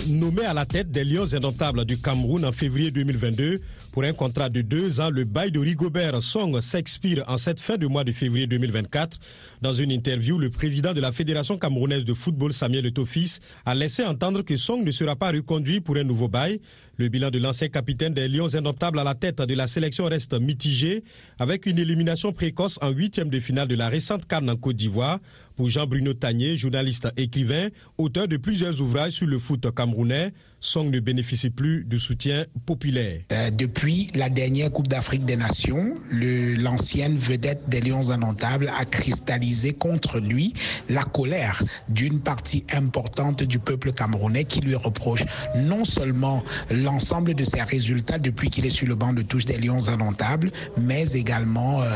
Nommé 0.09 0.43
à 0.45 0.53
la 0.55 0.65
tête 0.65 0.89
des 0.89 1.03
Lions 1.03 1.35
indomptables 1.35 1.85
du 1.85 2.01
Cameroun 2.01 2.43
en 2.43 2.51
février 2.51 2.89
2022, 2.89 3.61
pour 3.91 4.03
un 4.03 4.13
contrat 4.13 4.49
de 4.49 4.61
deux 4.61 4.99
ans, 5.01 5.11
le 5.11 5.25
bail 5.25 5.51
de 5.51 5.59
Rigobert 5.59 6.23
Song 6.23 6.59
s'expire 6.61 7.23
en 7.27 7.37
cette 7.37 7.59
fin 7.59 7.77
de 7.77 7.85
mois 7.85 8.03
de 8.03 8.11
février 8.11 8.47
2024. 8.47 9.19
Dans 9.61 9.73
une 9.73 9.91
interview, 9.91 10.39
le 10.39 10.49
président 10.49 10.93
de 10.93 11.01
la 11.01 11.11
Fédération 11.11 11.59
camerounaise 11.59 12.05
de 12.05 12.13
football, 12.15 12.53
Samuel 12.53 12.87
Etofis, 12.87 13.37
a 13.65 13.75
laissé 13.75 14.03
entendre 14.03 14.41
que 14.41 14.55
Song 14.55 14.83
ne 14.83 14.91
sera 14.91 15.15
pas 15.15 15.31
reconduit 15.31 15.81
pour 15.81 15.97
un 15.97 16.03
nouveau 16.03 16.27
bail. 16.27 16.59
Le 17.01 17.09
bilan 17.09 17.31
de 17.31 17.39
l'ancien 17.39 17.67
capitaine 17.67 18.13
des 18.13 18.27
Lions 18.27 18.53
indomptables 18.53 18.99
à 18.99 19.03
la 19.03 19.15
tête 19.15 19.41
de 19.41 19.55
la 19.55 19.65
sélection 19.65 20.05
reste 20.05 20.39
mitigé, 20.39 21.03
avec 21.39 21.65
une 21.65 21.79
élimination 21.79 22.31
précoce 22.31 22.77
en 22.79 22.89
huitième 22.91 23.29
de 23.29 23.39
finale 23.39 23.67
de 23.67 23.73
la 23.73 23.89
récente 23.89 24.27
Cannes 24.27 24.51
en 24.51 24.55
Côte 24.55 24.75
d'Ivoire. 24.75 25.17
Pour 25.55 25.67
Jean-Bruno 25.67 26.13
Tagné, 26.13 26.57
journaliste 26.57 27.07
écrivain, 27.17 27.69
auteur 27.97 28.27
de 28.27 28.37
plusieurs 28.37 28.79
ouvrages 28.83 29.13
sur 29.13 29.25
le 29.25 29.39
foot 29.39 29.73
camerounais, 29.73 30.31
Song 30.63 30.91
ne 30.91 30.99
bénéficie 30.99 31.49
plus 31.49 31.83
de 31.85 31.97
soutien 31.97 32.45
populaire. 32.67 33.21
Euh, 33.31 33.49
depuis 33.49 34.11
la 34.13 34.29
dernière 34.29 34.71
Coupe 34.71 34.87
d'Afrique 34.87 35.25
des 35.25 35.35
Nations, 35.35 35.95
l'ancienne 36.11 37.17
vedette 37.17 37.67
des 37.67 37.81
Lions 37.81 38.11
indomptables 38.11 38.71
a 38.79 38.85
cristallisé 38.85 39.73
contre 39.73 40.19
lui 40.19 40.53
la 40.87 41.03
colère 41.03 41.63
d'une 41.89 42.19
partie 42.19 42.63
importante 42.73 43.41
du 43.41 43.57
peuple 43.57 43.91
camerounais 43.91 44.43
qui 44.45 44.61
lui 44.61 44.75
reproche 44.75 45.23
non 45.55 45.83
seulement 45.83 46.43
l'ensemble 46.69 47.33
de 47.33 47.43
ses 47.43 47.63
résultats 47.63 48.19
depuis 48.19 48.51
qu'il 48.51 48.67
est 48.67 48.69
sur 48.69 48.87
le 48.87 48.93
banc 48.93 49.13
de 49.13 49.23
touche 49.23 49.45
des 49.45 49.57
Lions 49.57 49.89
indomptables, 49.89 50.51
mais 50.77 51.11
également 51.13 51.81
euh, 51.81 51.87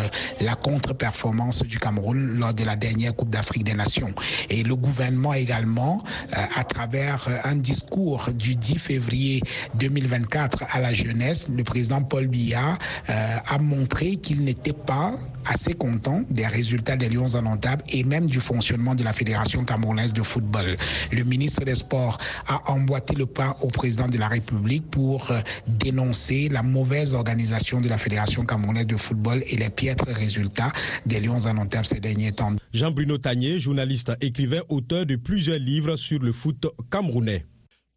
la 0.42 0.56
contre-performance 0.56 1.62
du 1.62 1.78
Cameroun 1.78 2.40
lors 2.40 2.56
de 2.56 2.64
la 2.64 2.76
dernière 2.76 3.16
Coupe 3.16 3.30
d'Afrique 3.30 3.64
des 3.64 3.76
Nations. 3.76 4.14
Et 4.50 4.64
le 4.64 4.76
gouvernement 4.76 5.36
également, 5.36 6.04
euh, 6.34 6.42
à 6.56 6.64
travers 6.64 7.28
un 7.44 7.56
discours 7.56 8.32
du 8.34 8.55
10 8.56 8.78
février 8.78 9.42
2024 9.76 10.64
à 10.72 10.80
la 10.80 10.94
jeunesse, 10.94 11.48
le 11.56 11.64
président 11.64 12.02
Paul 12.02 12.28
Biya 12.28 12.78
euh, 13.10 13.38
a 13.48 13.58
montré 13.60 14.18
qu'il 14.18 14.44
n'était 14.44 14.74
pas 14.74 15.14
assez 15.46 15.74
content 15.74 16.24
des 16.30 16.48
résultats 16.48 16.96
des 16.96 17.10
Lions 17.10 17.36
indomptables 17.36 17.84
et 17.90 18.04
même 18.04 18.26
du 18.26 18.40
fonctionnement 18.40 18.96
de 18.96 19.04
la 19.04 19.14
Fédération 19.14 19.64
camerounaise 19.64 20.14
de 20.14 20.24
football. 20.24 20.78
Le 21.12 21.24
ministre 21.24 21.64
des 21.64 21.76
Sports 21.76 22.18
a 22.48 22.72
emboîté 22.72 23.16
le 23.16 23.26
pas 23.26 23.56
au 23.62 23.68
président 23.68 24.08
de 24.08 24.18
la 24.18 24.28
République 24.28 24.90
pour 24.90 25.30
euh, 25.32 25.40
dénoncer 25.68 26.50
la 26.50 26.64
mauvaise 26.64 27.14
organisation 27.14 27.82
de 27.82 27.90
la 27.90 27.98
Fédération 27.98 28.46
camerounaise 28.46 28.88
de 28.88 28.98
football 28.98 29.44
et 29.50 29.56
les 29.56 29.70
piètres 29.70 30.08
résultats 30.08 30.72
des 31.06 31.20
Lions 31.20 31.46
indomptables 31.46 31.86
ces 31.86 32.00
derniers 32.00 32.32
temps. 32.32 32.54
Jean-Bruno 32.74 33.18
Tagné, 33.18 33.60
journaliste, 33.60 34.12
écrivain, 34.22 34.62
auteur 34.70 35.06
de 35.06 35.16
plusieurs 35.16 35.60
livres 35.60 35.96
sur 35.96 36.20
le 36.20 36.32
foot 36.32 36.68
camerounais. 36.90 37.46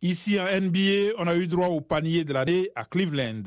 Ici 0.00 0.38
en 0.38 0.44
NBA, 0.44 1.14
on 1.18 1.26
a 1.26 1.34
eu 1.34 1.48
droit 1.48 1.66
au 1.66 1.80
panier 1.80 2.24
de 2.24 2.32
l'année 2.32 2.70
à 2.76 2.84
Cleveland. 2.84 3.42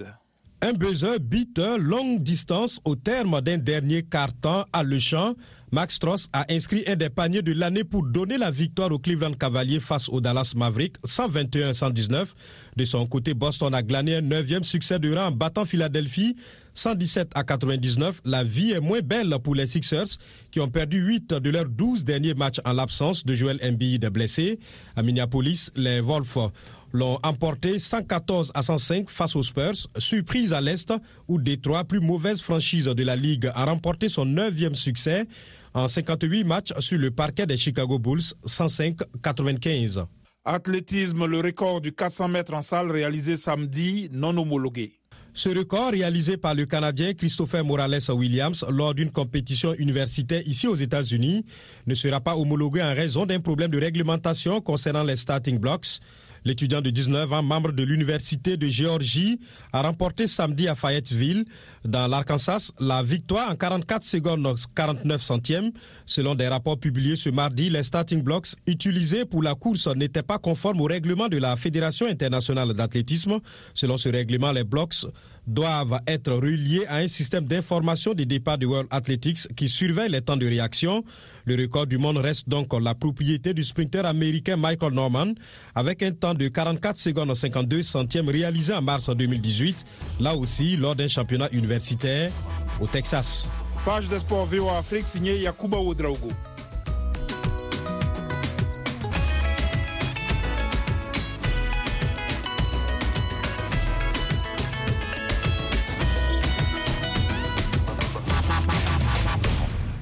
Un 0.62 0.74
buzzer 0.74 1.18
beat 1.20 1.58
longue 1.60 2.22
distance 2.22 2.82
au 2.84 2.98
terme 2.98 3.40
d'un 3.40 3.58
dernier 3.58 4.04
carton 4.04 4.66
à 4.74 4.84
Le 4.84 5.00
Champ. 5.00 5.36
Max 5.74 5.96
Stross 5.96 6.28
a 6.34 6.46
inscrit 6.50 6.84
un 6.86 6.98
des 6.98 7.10
paniers 7.10 7.42
de 7.42 7.54
l'année 7.54 7.86
pour 7.86 8.04
donner 8.04 8.38
la 8.38 8.52
victoire 8.52 8.92
au 8.92 9.00
Cleveland 9.00 9.32
Cavaliers 9.34 9.80
face 9.80 10.10
au 10.10 10.20
Dallas 10.20 10.52
Mavericks 10.54 10.98
121-119. 11.08 12.28
De 12.76 12.84
son 12.84 13.06
côté, 13.06 13.34
Boston 13.34 13.74
a 13.74 13.82
glané 13.82 14.18
un 14.18 14.22
neuvième 14.22 14.66
succès 14.66 15.00
de 15.00 15.16
rang 15.16 15.28
en 15.28 15.32
battant 15.32 15.64
Philadelphie 15.64 16.36
117 16.74 17.30
à 17.36 17.46
99. 17.46 18.20
La 18.26 18.44
vie 18.44 18.72
est 18.72 18.82
moins 18.82 19.00
belle 19.00 19.34
pour 19.42 19.56
les 19.56 19.66
Sixers 19.66 20.18
qui 20.52 20.60
ont 20.60 20.68
perdu 20.68 21.00
8 21.00 21.36
de 21.36 21.50
leurs 21.50 21.70
12 21.70 22.04
derniers 22.04 22.34
matchs 22.34 22.60
en 22.66 22.74
l'absence 22.74 23.26
de 23.26 23.34
Joel 23.34 23.60
Embiid 23.64 24.06
blessé. 24.08 24.60
À 24.98 25.04
Minneapolis, 25.04 25.72
les 25.78 26.02
Wolves 26.02 26.52
l'ont 26.92 27.18
emporté 27.24 27.80
114 27.80 28.52
à 28.54 28.62
105 28.62 29.10
face 29.10 29.38
aux 29.38 29.44
Spurs, 29.44 29.88
surprise 29.98 30.52
à 30.52 30.60
l'Est 30.60 30.94
où 31.30 31.40
Détroit, 31.40 31.86
plus 31.86 32.02
mauvaise 32.02 32.42
franchise 32.42 32.86
de 32.86 33.04
la 33.04 33.16
Ligue, 33.16 33.50
a 33.56 33.64
remporté 33.64 34.10
son 34.10 34.26
neuvième 34.26 34.76
succès 34.76 35.26
en 35.74 35.88
58 35.88 36.44
matchs 36.44 36.74
sur 36.80 36.98
le 36.98 37.12
parquet 37.12 37.46
des 37.46 37.58
Chicago 37.58 38.00
Bulls 38.00 38.34
105-95. 38.46 40.06
Athlétisme, 40.44 41.26
le 41.26 41.40
record 41.40 41.82
du 41.82 41.94
400 41.94 42.28
mètres 42.28 42.54
en 42.54 42.62
salle 42.62 42.92
réalisé 42.92 43.38
samedi 43.38 44.10
non 44.12 44.36
homologué. 44.38 45.02
Ce 45.34 45.48
record, 45.48 45.92
réalisé 45.92 46.36
par 46.36 46.54
le 46.56 46.66
Canadien 46.66 47.14
Christopher 47.14 47.64
Morales 47.64 48.02
Williams 48.10 48.66
lors 48.70 48.94
d'une 48.94 49.12
compétition 49.12 49.74
universitaire 49.76 50.42
ici 50.46 50.68
aux 50.68 50.76
États-Unis, 50.76 51.46
ne 51.88 51.94
sera 51.94 52.20
pas 52.20 52.36
homologué 52.36 52.82
en 52.82 52.94
raison 52.94 53.26
d'un 53.26 53.40
problème 53.40 53.72
de 53.72 53.80
réglementation 53.80 54.60
concernant 54.60 55.04
les 55.04 55.16
starting 55.16 55.58
blocks. 55.58 56.00
L'étudiant 56.44 56.82
de 56.82 56.90
19 56.90 57.34
ans, 57.34 57.44
membre 57.44 57.72
de 57.72 57.84
l'Université 57.84 58.58
de 58.58 58.68
Géorgie, 58.68 59.40
a 59.74 59.82
remporté 59.82 60.26
samedi 60.26 60.68
à 60.68 60.76
Fayetteville, 60.76 61.46
dans 61.86 62.08
l'Arkansas, 62.08 62.72
la 62.80 63.04
victoire 63.04 63.52
en 63.52 63.56
44 63.56 64.04
secondes 64.04 64.56
49 64.76 65.22
centièmes. 65.22 65.72
Selon 66.06 66.36
des 66.36 66.48
rapports 66.48 66.80
publiés 66.80 67.16
ce 67.16 67.30
mardi, 67.30 67.70
les 67.70 67.84
starting 67.84 68.24
blocks 68.24 68.56
utilisés 68.68 69.26
pour 69.26 69.44
la 69.44 69.56
course 69.56 69.88
n'étaient 69.88 70.24
pas 70.24 70.40
conformes 70.40 70.82
au 70.82 70.86
règlement 70.86 71.28
de 71.28 71.38
la 71.38 71.56
Fédération 71.56 72.08
internationale 72.08 72.74
d'athlétisme. 72.74 73.40
Selon 73.74 73.98
ce 73.98 74.10
règlement, 74.10 74.52
les 74.52 74.64
blocks 74.64 75.06
doivent 75.48 76.00
être 76.08 76.32
reliés 76.32 76.86
à 76.88 76.98
un 76.98 77.08
système 77.08 77.46
d'information 77.46 78.14
des 78.14 78.26
départs 78.26 78.58
du 78.58 78.66
World 78.66 78.88
Athletics 78.92 79.48
qui 79.56 79.68
surveille 79.68 80.10
les 80.10 80.22
temps 80.22 80.38
de 80.38 80.46
réaction. 80.46 81.04
Le 81.46 81.56
record 81.56 81.88
du 81.88 81.98
monde 81.98 82.18
reste 82.18 82.48
donc 82.48 82.68
la 82.80 82.94
propriété 82.96 83.54
du 83.54 83.64
sprinter 83.64 84.06
américain 84.06 84.58
Michael 84.58 84.94
Norman 84.94 85.34
avec 85.76 86.04
un 86.04 86.12
temps 86.12 86.34
de 86.34 86.48
44 86.48 86.98
secondes 86.98 87.34
52 87.34 87.82
centièmes 87.82 88.30
réalisé 88.30 88.74
en 88.74 88.82
mars 88.82 89.10
2018, 89.10 89.86
là 90.20 90.36
aussi 90.36 90.78
lors 90.78 90.96
d'un 90.96 91.08
championnat 91.08 91.50
universitaire 91.52 92.32
au 92.80 92.88
Texas. 92.88 93.50
Page 93.86 94.08
de 94.10 94.20
sport 94.20 94.48
Afrique 94.78 95.08
signée 95.08 95.40
Yakuba 95.40 95.80
Oudraogo. 95.80 96.30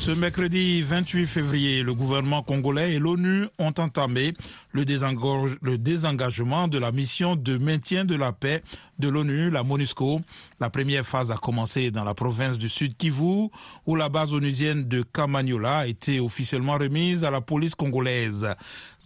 Ce 0.00 0.12
mercredi 0.12 0.80
28 0.80 1.26
février, 1.26 1.82
le 1.82 1.92
gouvernement 1.92 2.42
congolais 2.42 2.94
et 2.94 2.98
l'ONU 2.98 3.44
ont 3.58 3.74
entamé 3.76 4.32
le, 4.72 4.86
désengagement 4.86 6.68
de 6.68 6.78
la 6.78 6.90
mission 6.90 7.36
de 7.36 7.58
maintien 7.58 8.06
de 8.06 8.16
la 8.16 8.32
paix 8.32 8.62
de 8.98 9.10
l'ONU, 9.10 9.50
la 9.50 9.62
MONUSCO. 9.62 10.22
La 10.58 10.70
première 10.70 11.04
phase 11.04 11.30
a 11.30 11.36
commencé 11.36 11.90
dans 11.90 12.02
la 12.02 12.14
province 12.14 12.58
du 12.58 12.70
Sud 12.70 12.96
Kivu, 12.96 13.50
où 13.84 13.94
la 13.94 14.08
base 14.08 14.32
onusienne 14.32 14.88
de 14.88 15.02
Kamagnola 15.02 15.80
a 15.80 15.86
été 15.86 16.18
officiellement 16.18 16.78
remise 16.78 17.22
à 17.22 17.30
la 17.30 17.42
police 17.42 17.74
congolaise. 17.74 18.48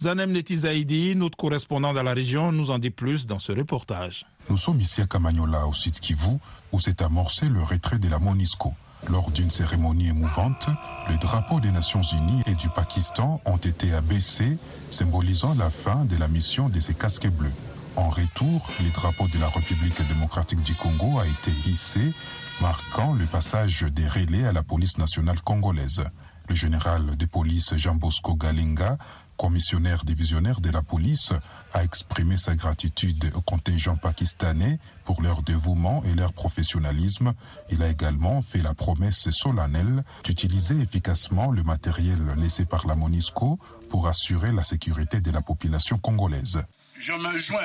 Zanem 0.01 0.31
Netizaidi, 0.31 1.13
notre 1.17 1.35
correspondant 1.35 1.91
dans 1.91 2.03
la 2.03 2.13
région, 2.13 2.53
nous 2.53 2.71
en 2.71 2.79
dit 2.79 2.89
plus 2.89 3.27
dans 3.27 3.39
ce 3.39 3.51
reportage. 3.51 4.25
Nous 4.49 4.57
sommes 4.57 4.79
ici 4.79 5.01
à 5.01 5.07
Kamagnola, 5.07 5.67
au 5.67 5.73
Sud 5.73 5.99
Kivu, 5.99 6.37
où 6.71 6.79
s'est 6.79 7.03
amorcé 7.03 7.49
le 7.49 7.61
retrait 7.61 7.99
de 7.99 8.07
la 8.07 8.17
MONUSCO. 8.17 8.73
Lors 9.07 9.29
d'une 9.29 9.49
cérémonie 9.49 10.09
émouvante, 10.09 10.67
les 11.09 11.17
drapeaux 11.17 11.59
des 11.59 11.71
Nations 11.71 12.01
Unies 12.01 12.41
et 12.47 12.55
du 12.55 12.69
Pakistan 12.69 13.39
ont 13.45 13.57
été 13.57 13.93
abaissés, 13.93 14.57
symbolisant 14.89 15.53
la 15.55 15.69
fin 15.69 16.05
de 16.05 16.17
la 16.17 16.27
mission 16.27 16.69
de 16.69 16.79
ces 16.79 16.95
casques 16.95 17.29
bleus. 17.29 17.53
En 17.97 18.09
retour, 18.09 18.67
les 18.81 18.89
drapeaux 18.89 19.27
de 19.27 19.39
la 19.39 19.47
République 19.47 20.05
démocratique 20.07 20.61
du 20.61 20.73
Congo 20.73 21.19
a 21.19 21.25
été 21.25 21.51
hissé, 21.67 22.13
marquant 22.61 23.13
le 23.13 23.25
passage 23.25 23.83
des 23.83 24.07
relais 24.07 24.45
à 24.45 24.51
la 24.51 24.63
police 24.63 24.97
nationale 24.97 25.39
congolaise. 25.41 26.03
Le 26.47 26.55
général 26.55 27.17
de 27.17 27.25
police 27.25 27.75
Jean 27.75 27.95
Bosco 27.95 28.35
Galinga 28.35 28.97
commissionnaire 29.37 30.03
divisionnaire 30.05 30.61
de 30.61 30.69
la 30.69 30.81
police, 30.81 31.33
a 31.73 31.83
exprimé 31.83 32.37
sa 32.37 32.55
gratitude 32.55 33.31
au 33.35 33.41
contingent 33.41 33.97
pakistanais 33.97 34.79
pour 35.03 35.21
leur 35.21 35.43
dévouement 35.43 36.03
et 36.05 36.13
leur 36.13 36.33
professionnalisme. 36.33 37.33
Il 37.69 37.83
a 37.83 37.89
également 37.89 38.41
fait 38.41 38.61
la 38.61 38.73
promesse 38.73 39.29
solennelle 39.31 40.03
d'utiliser 40.23 40.79
efficacement 40.79 41.51
le 41.51 41.63
matériel 41.63 42.19
laissé 42.37 42.65
par 42.65 42.87
la 42.87 42.95
MONISCO 42.95 43.59
pour 43.89 44.07
assurer 44.07 44.51
la 44.51 44.63
sécurité 44.63 45.19
de 45.19 45.31
la 45.31 45.41
population 45.41 45.97
congolaise. 45.97 46.61
Je 46.97 47.13
me 47.13 47.37
joins 47.37 47.59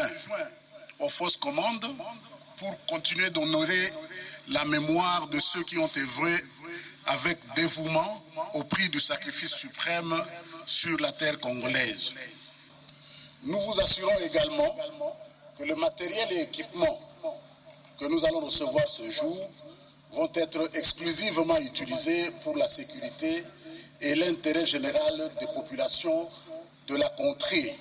aux 0.98 1.08
fausses 1.08 1.36
commandes 1.36 1.86
pour 2.58 2.86
continuer 2.86 3.30
d'honorer 3.30 3.92
la 4.48 4.64
mémoire 4.64 5.28
de 5.28 5.38
ceux 5.38 5.62
qui 5.62 5.78
ont 5.78 5.90
œuvré 5.96 6.34
avec 7.06 7.38
dévouement 7.54 8.22
au 8.54 8.64
prix 8.64 8.88
du 8.88 9.00
sacrifice 9.00 9.54
suprême 9.54 10.14
sur 10.66 10.98
la 11.00 11.12
terre 11.12 11.38
congolaise. 11.40 12.14
Nous 13.42 13.58
vous 13.60 13.80
assurons 13.80 14.18
également 14.20 14.76
que 15.58 15.64
le 15.64 15.74
matériel 15.74 16.32
et 16.32 16.42
équipement 16.42 17.00
que 17.98 18.04
nous 18.06 18.24
allons 18.24 18.40
recevoir 18.40 18.86
ce 18.88 19.10
jour 19.10 19.50
vont 20.12 20.30
être 20.34 20.76
exclusivement 20.76 21.58
utilisés 21.58 22.30
pour 22.42 22.56
la 22.56 22.66
sécurité 22.66 23.44
et 24.00 24.14
l'intérêt 24.14 24.66
général 24.66 25.30
des 25.38 25.46
populations 25.46 26.28
de 26.88 26.96
la 26.96 27.08
contrée. 27.10 27.78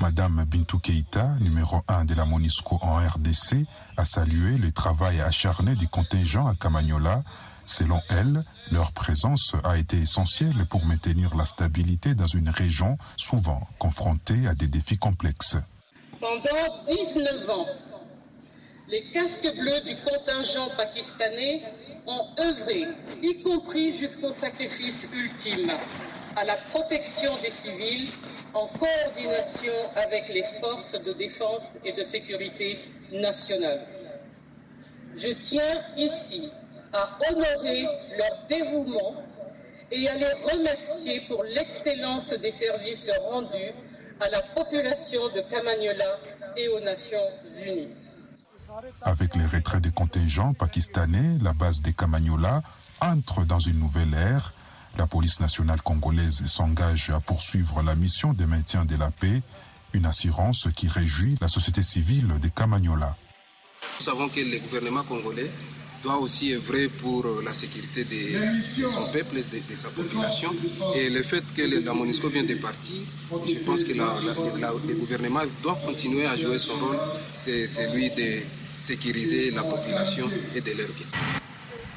Madame 0.00 0.44
Bintou 0.44 0.78
Keita, 0.78 1.36
numéro 1.40 1.80
1 1.88 2.04
de 2.04 2.14
la 2.14 2.24
MONUSCO 2.24 2.78
en 2.82 2.96
RDC, 2.96 3.66
a 3.96 4.04
salué 4.04 4.58
le 4.58 4.70
travail 4.70 5.20
acharné 5.20 5.74
du 5.74 5.88
contingent 5.88 6.46
à 6.46 6.54
Camagnola 6.54 7.22
Selon 7.66 8.00
elle, 8.10 8.44
leur 8.70 8.92
présence 8.92 9.52
a 9.64 9.76
été 9.76 9.96
essentielle 9.96 10.66
pour 10.70 10.84
maintenir 10.84 11.34
la 11.34 11.44
stabilité 11.46 12.14
dans 12.14 12.28
une 12.28 12.48
région 12.48 12.96
souvent 13.16 13.66
confrontée 13.80 14.46
à 14.46 14.54
des 14.54 14.68
défis 14.68 14.98
complexes. 14.98 15.56
Pendant 16.20 16.84
19 16.86 17.50
ans, 17.50 17.66
les 18.88 19.10
casques 19.10 19.52
bleus 19.58 19.80
du 19.80 19.96
contingent 19.96 20.70
pakistanais 20.76 21.62
ont 22.06 22.24
œuvré, 22.38 22.86
y 23.20 23.42
compris 23.42 23.92
jusqu'au 23.92 24.30
sacrifice 24.30 25.08
ultime, 25.12 25.72
à 26.36 26.44
la 26.44 26.56
protection 26.56 27.32
des 27.42 27.50
civils 27.50 28.10
en 28.54 28.68
coordination 28.68 29.72
avec 29.96 30.28
les 30.28 30.44
forces 30.60 31.02
de 31.02 31.12
défense 31.14 31.78
et 31.84 31.92
de 31.92 32.04
sécurité 32.04 32.78
nationale. 33.12 33.84
Je 35.16 35.30
tiens 35.30 35.82
ici 35.96 36.48
à 36.96 37.18
honorer 37.28 37.86
leur 38.18 38.46
dévouement 38.48 39.14
et 39.90 40.08
à 40.08 40.14
les 40.14 40.32
remercier 40.50 41.20
pour 41.28 41.44
l'excellence 41.44 42.30
des 42.30 42.50
services 42.50 43.10
rendus 43.30 43.72
à 44.20 44.30
la 44.30 44.42
population 44.42 45.28
de 45.28 45.42
Kamagnola 45.42 46.18
et 46.56 46.68
aux 46.68 46.80
Nations 46.80 47.18
Unies. 47.64 47.90
Avec 49.02 49.36
les 49.36 49.46
retraits 49.46 49.80
des 49.80 49.90
contingents 49.90 50.54
pakistanais, 50.54 51.38
la 51.42 51.52
base 51.52 51.82
des 51.82 51.92
Kamagnola 51.92 52.62
entre 53.00 53.44
dans 53.44 53.58
une 53.58 53.78
nouvelle 53.78 54.14
ère. 54.14 54.52
La 54.96 55.06
police 55.06 55.40
nationale 55.40 55.82
congolaise 55.82 56.44
s'engage 56.46 57.10
à 57.10 57.20
poursuivre 57.20 57.82
la 57.82 57.94
mission 57.94 58.32
de 58.32 58.46
maintien 58.46 58.86
de 58.86 58.96
la 58.96 59.10
paix, 59.10 59.42
une 59.92 60.06
assurance 60.06 60.68
qui 60.74 60.88
réjouit 60.88 61.36
la 61.40 61.48
société 61.48 61.82
civile 61.82 62.28
des 62.40 62.50
Kamagnola. 62.50 63.14
Nous 63.98 64.04
savons 64.04 64.28
que 64.28 64.40
le 64.40 64.58
gouvernement 64.58 65.04
congolais 65.04 65.50
doit 66.02 66.18
aussi 66.18 66.54
œuvrer 66.54 66.88
pour 66.88 67.24
la 67.44 67.54
sécurité 67.54 68.04
de, 68.04 68.62
son 68.62 69.06
peuple, 69.06 69.36
de, 69.36 69.58
de, 69.68 69.74
sa 69.74 69.88
population. 69.88 70.54
Et 70.94 71.10
le 71.10 71.22
fait 71.22 71.44
que 71.54 71.62
la 71.62 71.92
MONUSCO 71.92 72.28
vient 72.28 72.44
de 72.44 72.54
partir, 72.54 72.96
je 73.46 73.58
pense 73.64 73.84
que 73.84 73.92
la, 73.92 74.14
la, 74.58 74.72
le 74.86 74.94
gouvernement 74.94 75.42
doit 75.62 75.78
continuer 75.84 76.26
à 76.26 76.36
jouer 76.36 76.58
son 76.58 76.74
rôle, 76.74 76.98
c'est 77.32 77.66
celui 77.66 78.10
de 78.10 78.42
sécuriser 78.76 79.50
la 79.50 79.62
population 79.62 80.28
et 80.54 80.60
de 80.60 80.72
leur 80.72 80.88
bien. 80.88 81.06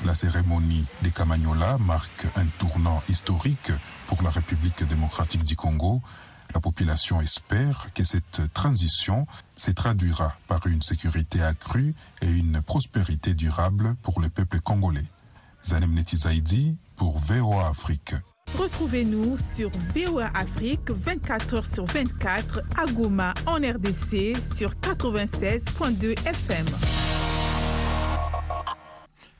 La 0.05 0.13
cérémonie 0.13 0.85
des 1.01 1.11
Camagnola 1.11 1.77
marque 1.77 2.25
un 2.37 2.45
tournant 2.57 3.03
historique 3.09 3.71
pour 4.07 4.23
la 4.23 4.29
République 4.29 4.83
démocratique 4.87 5.43
du 5.43 5.55
Congo 5.55 6.01
la 6.53 6.59
population 6.59 7.21
espère 7.21 7.87
que 7.93 8.03
cette 8.03 8.53
transition 8.53 9.27
se 9.55 9.71
traduira 9.71 10.33
par 10.47 10.65
une 10.67 10.81
sécurité 10.81 11.41
accrue 11.41 11.93
et 12.21 12.29
une 12.29 12.61
prospérité 12.61 13.33
durable 13.33 13.95
pour 14.01 14.19
le 14.21 14.29
peuple 14.29 14.59
congolais. 14.59 15.05
Zanem 15.63 15.93
Netizaidi 15.93 16.77
pour 16.95 17.17
VOA 17.19 17.67
Afrique. 17.67 18.15
Retrouvez-nous 18.57 19.37
sur 19.37 19.69
VOA 19.95 20.29
Afrique 20.33 20.89
24 20.89 21.53
heures 21.53 21.65
sur 21.67 21.85
24 21.85 22.61
à 22.77 22.91
Goma 22.91 23.33
en 23.45 23.57
RDC 23.57 24.35
sur 24.43 24.73
96.2 24.75 26.17
FM. 26.27 26.65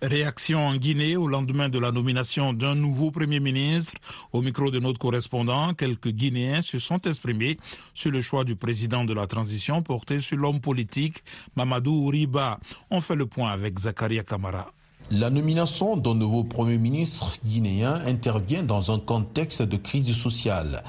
Réaction 0.02 0.66
en 0.66 0.76
Guinée 0.78 1.18
au 1.18 1.28
lendemain 1.28 1.68
de 1.68 1.78
la 1.78 1.92
nomination 1.92 2.54
d'un 2.54 2.74
nouveau 2.74 3.12
Premier 3.12 3.42
ministre. 3.42 3.96
Au 4.32 4.42
micro 4.42 4.72
de 4.72 4.80
notre 4.80 4.98
correspondant, 4.98 5.74
quelques 5.74 6.12
Guinéens 6.12 6.62
se 6.62 6.80
sont 6.80 7.02
exprimés 7.02 7.58
sur 7.94 8.10
le 8.10 8.22
choix 8.22 8.46
du 8.46 8.56
président 8.56 9.04
de 9.04 9.14
la 9.14 9.28
transition 9.28 9.82
porté 9.82 10.22
sur 10.22 10.38
l'homme 10.38 10.62
politique 10.62 11.22
Mamadou 11.58 12.08
Uriba. 12.08 12.62
On 12.90 13.02
fait 13.02 13.16
le 13.18 13.26
point 13.26 13.52
avec 13.52 13.78
Zakaria 13.78 14.24
Kamara. 14.24 14.72
La 15.12 15.30
nomination 15.30 15.98
d'un 15.98 16.16
nouveau 16.16 16.46
Premier 16.46 16.78
ministre 16.78 17.38
guinéen 17.44 17.96
intervient 18.06 18.64
dans 18.64 18.94
un 18.94 19.00
contexte 19.00 19.64
de 19.64 19.76
crise 19.76 20.16
sociale. 20.16 20.84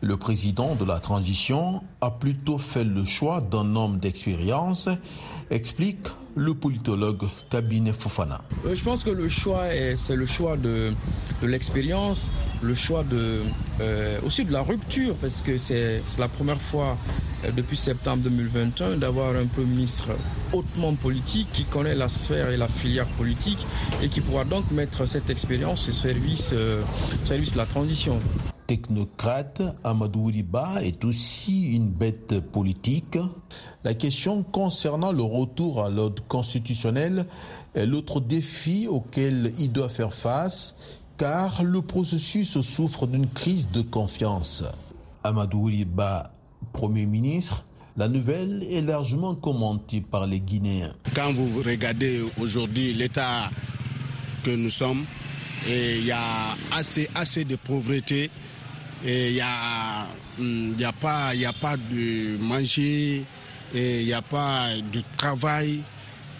Le 0.00 0.16
président 0.16 0.74
de 0.74 0.86
la 0.86 1.00
transition 1.00 1.82
a 2.00 2.10
plutôt 2.10 2.56
fait 2.56 2.84
le 2.84 3.04
choix 3.04 3.42
d'un 3.42 3.76
homme 3.76 3.98
d'expérience, 3.98 4.88
explique 5.50 6.06
le 6.36 6.54
politologue 6.54 7.24
Kabine 7.50 7.92
Fofana. 7.92 8.40
Euh, 8.66 8.74
je 8.74 8.84
pense 8.84 9.04
que 9.04 9.10
le 9.10 9.28
choix, 9.28 9.64
c'est 9.96 10.16
le 10.16 10.26
choix 10.26 10.56
de, 10.56 10.92
l'expérience, 11.42 12.30
le 12.62 12.74
choix 12.74 13.04
de, 13.04 13.42
euh, 13.80 14.18
aussi 14.24 14.44
de 14.44 14.52
la 14.52 14.62
rupture, 14.62 15.14
parce 15.16 15.40
que 15.40 15.58
c'est 15.58 16.02
la 16.18 16.28
première 16.28 16.60
fois 16.60 16.96
euh, 17.44 17.50
depuis 17.52 17.76
septembre 17.76 18.22
2021 18.24 18.96
d'avoir 18.96 19.34
un 19.36 19.46
Premier 19.46 19.66
ministre 19.66 20.08
hautement 20.52 20.94
politique 20.94 21.48
qui 21.52 21.64
connaît 21.64 21.94
la 21.94 22.08
sphère 22.08 22.50
et 22.50 22.56
la 22.56 22.68
filière 22.68 23.06
politique 23.06 23.66
et 24.02 24.08
qui 24.08 24.20
pourra 24.20 24.44
donc 24.44 24.70
mettre 24.70 25.06
cette 25.06 25.30
expérience 25.30 25.88
au 25.88 25.92
service, 25.92 26.52
au 26.52 27.26
service 27.26 27.52
de 27.52 27.58
la 27.58 27.66
transition 27.66 28.18
technocrate, 28.66 29.62
Amadou 29.84 30.26
Riba 30.26 30.82
est 30.82 31.04
aussi 31.04 31.74
une 31.74 31.88
bête 31.88 32.40
politique. 32.40 33.18
La 33.84 33.94
question 33.94 34.42
concernant 34.42 35.12
le 35.12 35.22
retour 35.22 35.84
à 35.84 35.90
l'ordre 35.90 36.22
constitutionnel 36.28 37.26
est 37.74 37.86
l'autre 37.86 38.20
défi 38.20 38.88
auquel 38.88 39.54
il 39.58 39.72
doit 39.72 39.88
faire 39.88 40.14
face, 40.14 40.74
car 41.18 41.62
le 41.62 41.82
processus 41.82 42.60
souffre 42.60 43.06
d'une 43.06 43.28
crise 43.28 43.70
de 43.70 43.82
confiance. 43.82 44.64
Amadou 45.22 45.64
Riba, 45.64 46.30
Premier 46.72 47.06
ministre, 47.06 47.64
la 47.96 48.08
nouvelle 48.08 48.66
est 48.68 48.80
largement 48.80 49.34
commentée 49.34 50.00
par 50.00 50.26
les 50.26 50.40
Guinéens. 50.40 50.94
Quand 51.14 51.32
vous 51.32 51.62
regardez 51.62 52.24
aujourd'hui 52.40 52.92
l'état 52.92 53.50
que 54.42 54.50
nous 54.50 54.70
sommes, 54.70 55.04
il 55.68 56.04
y 56.04 56.10
a 56.10 56.56
assez, 56.72 57.08
assez 57.14 57.44
de 57.44 57.56
pauvreté 57.56 58.30
il 59.04 59.32
n'y 59.34 59.40
a, 59.40 60.06
hmm, 60.38 60.72
y 60.78 60.84
a, 60.84 60.92
pas, 60.92 61.34
y 61.34 61.44
a 61.44 61.52
pas 61.52 61.76
de 61.76 62.38
manger, 62.38 63.24
il 63.74 64.04
n'y 64.04 64.12
a 64.12 64.22
pas 64.22 64.70
de 64.92 65.02
travail 65.16 65.82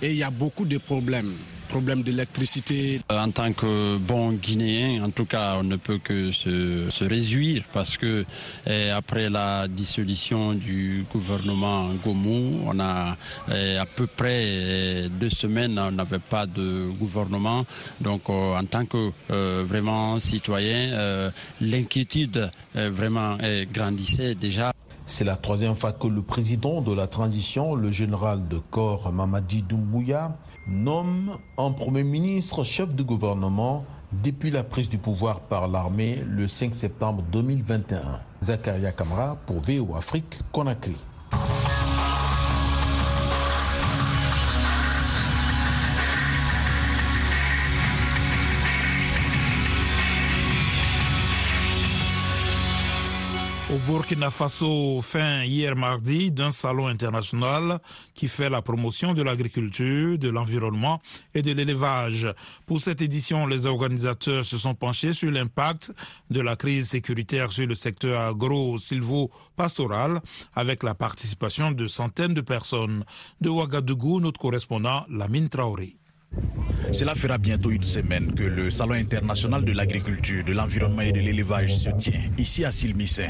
et 0.01 0.11
il 0.11 0.17
y 0.17 0.23
a 0.23 0.31
beaucoup 0.31 0.65
de 0.65 0.79
problèmes 0.79 1.35
d'électricité. 1.81 3.01
En 3.11 3.31
tant 3.31 3.53
que 3.53 3.97
bon 3.99 4.33
Guinéen, 4.33 5.03
en 5.03 5.11
tout 5.11 5.25
cas, 5.25 5.57
on 5.59 5.65
ne 5.65 5.77
peut 5.77 5.99
que 5.99 6.31
se, 6.33 6.89
se 6.89 7.05
réjouir 7.05 7.65
parce 7.73 7.97
que 7.97 8.25
eh, 8.67 8.91
après 8.91 9.29
la 9.29 9.67
dissolution 9.69 10.55
du 10.55 11.05
gouvernement 11.13 11.89
Gomou, 12.05 12.61
on 12.67 12.79
a 12.81 13.17
eh, 13.53 13.77
à 13.77 13.87
peu 13.87 14.07
près 14.07 14.45
eh, 14.45 15.09
deux 15.09 15.31
semaines, 15.31 15.79
on 15.79 15.91
n'avait 15.91 16.19
pas 16.19 16.47
de 16.47 16.89
gouvernement. 16.99 17.67
Donc, 18.01 18.23
euh, 18.31 18.57
en 18.57 18.65
tant 18.65 18.85
que 18.85 19.11
euh, 19.31 19.65
vraiment 19.67 20.19
citoyen, 20.19 20.93
euh, 20.93 21.31
l'inquiétude 21.61 22.51
vraiment 22.75 23.39
grandissait 23.73 24.35
déjà. 24.35 24.73
C'est 25.07 25.25
la 25.25 25.37
troisième 25.37 25.77
fois 25.77 25.93
que 25.93 26.07
le 26.07 26.23
président 26.23 26.81
de 26.81 26.93
la 26.93 27.07
transition, 27.07 27.75
le 27.75 27.91
général 27.91 28.49
de 28.49 28.59
corps 28.59 29.13
Mamadi 29.13 29.63
Doumbouya, 29.63 30.37
nomme 30.67 31.37
un 31.59 31.71
Premier 31.73 32.05
ministre 32.05 32.65
chef 32.65 32.95
de 32.95 33.03
gouvernement 33.03 33.85
depuis 34.23 34.51
la 34.51 34.65
prise 34.65 34.89
du 34.89 34.97
pouvoir 34.97 35.41
par 35.41 35.69
l'armée 35.69 36.25
le 36.27 36.49
5 36.49 36.75
septembre 36.75 37.23
2021. 37.33 38.01
Zakaria 38.43 38.93
Kamara 38.93 39.37
pour 39.47 39.61
VO 39.61 39.95
Afrique, 39.95 40.39
Conakry. 40.53 40.97
Au 53.75 53.79
Burkina 53.89 54.31
Faso, 54.31 55.01
fin 55.01 55.43
hier 55.43 55.75
mardi, 55.75 56.31
d'un 56.31 56.53
salon 56.53 56.87
international 56.87 57.81
qui 58.15 58.29
fait 58.29 58.49
la 58.49 58.63
promotion 58.63 59.15
de 59.15 59.23
l'agriculture, 59.23 60.17
de 60.17 60.29
l'environnement 60.29 61.03
et 61.35 61.43
de 61.43 61.51
l'élevage. 61.51 62.29
Pour 62.67 62.81
cette 62.81 63.03
édition, 63.03 63.49
les 63.49 63.67
organisateurs 63.67 64.45
se 64.45 64.59
sont 64.59 64.77
penchés 64.77 65.13
sur 65.13 65.33
l'impact 65.33 65.93
de 66.31 66.41
la 66.41 66.55
crise 66.55 66.91
sécuritaire 66.91 67.51
sur 67.51 67.67
le 67.67 67.75
secteur 67.75 68.21
agro-silvo-pastoral 68.21 70.21
avec 70.55 70.85
la 70.85 70.95
participation 70.95 71.73
de 71.73 71.89
centaines 71.89 72.35
de 72.35 72.43
personnes. 72.43 73.05
De 73.41 73.49
Ouagadougou, 73.49 74.21
notre 74.21 74.39
correspondant 74.39 75.05
Lamine 75.09 75.49
Traoré. 75.49 75.97
Cela 76.93 77.15
fera 77.15 77.39
bientôt 77.39 77.71
une 77.71 77.83
semaine 77.83 78.35
que 78.35 78.43
le 78.43 78.71
Salon 78.71 78.95
international 78.95 79.65
de 79.65 79.73
l'agriculture, 79.73 80.45
de 80.45 80.53
l'environnement 80.53 81.03
et 81.03 81.13
de 81.13 81.21
l'élevage 81.21 81.77
se 81.77 81.91
tient 81.91 82.21
ici 82.39 82.65
à 82.65 82.73
Silmissé, 82.73 83.27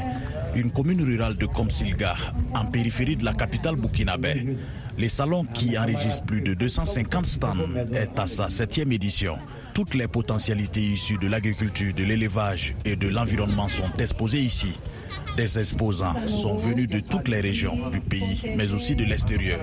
une 0.55 0.71
commune 0.71 1.01
rurale 1.03 1.35
de 1.35 1.45
Komsilga, 1.45 2.15
en 2.53 2.65
périphérie 2.65 3.15
de 3.15 3.25
la 3.25 3.33
capitale 3.33 3.75
burkinabé. 3.75 4.57
Le 4.97 5.07
salon 5.07 5.45
qui 5.45 5.77
enregistre 5.77 6.25
plus 6.25 6.41
de 6.41 6.53
250 6.53 7.25
stands 7.25 7.55
est 7.93 8.17
à 8.19 8.27
sa 8.27 8.49
septième 8.49 8.91
édition. 8.91 9.37
Toutes 9.75 9.93
les 9.93 10.07
potentialités 10.07 10.79
issues 10.79 11.17
de 11.17 11.27
l'agriculture, 11.27 11.93
de 11.93 12.05
l'élevage 12.05 12.73
et 12.85 12.95
de 12.95 13.09
l'environnement 13.09 13.67
sont 13.67 13.91
exposées 13.99 14.39
ici. 14.39 14.79
Des 15.35 15.59
exposants 15.59 16.15
sont 16.27 16.55
venus 16.55 16.87
de 16.87 17.01
toutes 17.01 17.27
les 17.27 17.41
régions 17.41 17.89
du 17.89 17.99
pays, 17.99 18.41
mais 18.55 18.73
aussi 18.73 18.95
de 18.95 19.03
l'extérieur. 19.03 19.59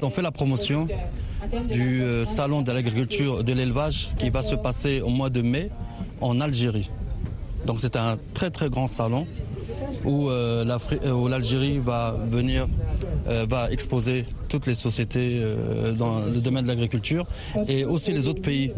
On 0.00 0.08
fait 0.08 0.22
la 0.22 0.32
promotion 0.32 0.88
du 1.70 2.02
euh, 2.02 2.24
salon 2.24 2.62
de 2.62 2.72
l'agriculture 2.72 3.44
de 3.44 3.52
l'élevage 3.52 4.12
qui 4.16 4.30
va 4.30 4.40
se 4.40 4.54
passer 4.54 5.02
au 5.02 5.10
mois 5.10 5.28
de 5.28 5.42
mai 5.42 5.68
en 6.22 6.40
Algérie. 6.40 6.90
Donc 7.66 7.82
c'est 7.82 7.96
un 7.96 8.16
très 8.32 8.50
très 8.50 8.70
grand 8.70 8.86
salon 8.86 9.26
où, 10.06 10.30
euh, 10.30 10.64
euh, 11.04 11.28
l'Algérie 11.28 11.80
va 11.80 12.16
venir, 12.30 12.66
va 13.26 13.70
exposer 13.70 14.24
toutes 14.50 14.66
les 14.66 14.74
sociétés 14.74 15.40
dans 15.96 16.20
le 16.20 16.40
domaine 16.40 16.64
de 16.64 16.68
l'agriculture 16.68 17.24
et 17.68 17.84
aussi 17.84 18.12
les 18.12 18.28
autres 18.28 18.42
pays 18.42 18.72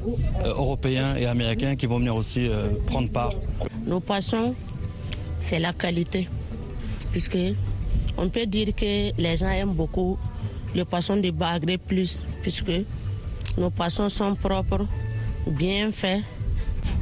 européens 0.45 1.17
et 1.17 1.27
américains 1.27 1.75
qui 1.75 1.87
vont 1.87 1.99
venir 1.99 2.15
aussi 2.15 2.49
prendre 2.87 3.11
part. 3.11 3.33
Nos 3.87 3.99
poissons, 4.01 4.55
c'est 5.41 5.59
la 5.59 5.73
qualité, 5.73 6.29
puisque 7.11 7.39
on 8.17 8.29
peut 8.29 8.47
dire 8.47 8.75
que 8.77 9.11
les 9.21 9.37
gens 9.37 9.51
aiment 9.51 9.73
beaucoup 9.75 10.19
le 10.75 10.85
poisson 10.85 11.17
de 11.17 11.31
Bagré 11.31 11.79
plus, 11.79 12.23
puisque 12.43 12.73
nos 13.57 13.71
poissons 13.71 14.09
sont 14.09 14.35
propres, 14.35 14.87
bien 15.47 15.91
faits. 15.91 16.23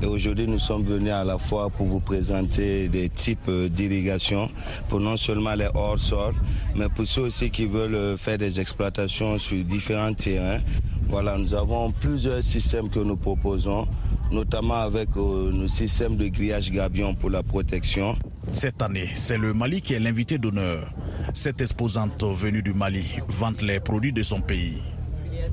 Et 0.02 0.06
aujourd'hui, 0.06 0.46
nous 0.46 0.58
sommes 0.58 0.84
venus 0.84 1.12
à 1.12 1.24
la 1.24 1.38
fois 1.38 1.70
pour 1.70 1.86
vous 1.86 2.00
présenter 2.00 2.88
des 2.88 3.08
types 3.08 3.50
d'irrigation 3.50 4.48
pour 4.88 5.00
non 5.00 5.16
seulement 5.16 5.54
les 5.54 5.68
hors-sol, 5.74 6.34
mais 6.74 6.88
pour 6.88 7.06
ceux 7.06 7.22
aussi 7.22 7.50
qui 7.50 7.66
veulent 7.66 7.94
euh, 7.94 8.16
faire 8.16 8.38
des 8.38 8.60
exploitations 8.60 9.38
sur 9.38 9.62
différents 9.64 10.14
terrains. 10.14 10.60
Voilà, 11.08 11.36
nous 11.36 11.54
avons 11.54 11.90
plusieurs 11.90 12.42
systèmes 12.42 12.88
que 12.88 13.00
nous 13.00 13.16
proposons, 13.16 13.86
notamment 14.30 14.80
avec 14.80 15.08
euh, 15.16 15.50
nos 15.52 15.68
systèmes 15.68 16.16
de 16.16 16.28
grillage 16.28 16.70
gabion 16.70 17.14
pour 17.14 17.30
la 17.30 17.42
protection. 17.42 18.16
Cette 18.52 18.80
année, 18.80 19.10
c'est 19.14 19.38
le 19.38 19.52
Mali 19.52 19.82
qui 19.82 19.94
est 19.94 20.00
l'invité 20.00 20.38
d'honneur. 20.38 20.92
Cette 21.34 21.60
exposante 21.60 22.22
venue 22.24 22.62
du 22.62 22.72
Mali 22.72 23.04
vante 23.28 23.62
les 23.62 23.80
produits 23.80 24.12
de 24.12 24.22
son 24.22 24.40
pays. 24.40 24.82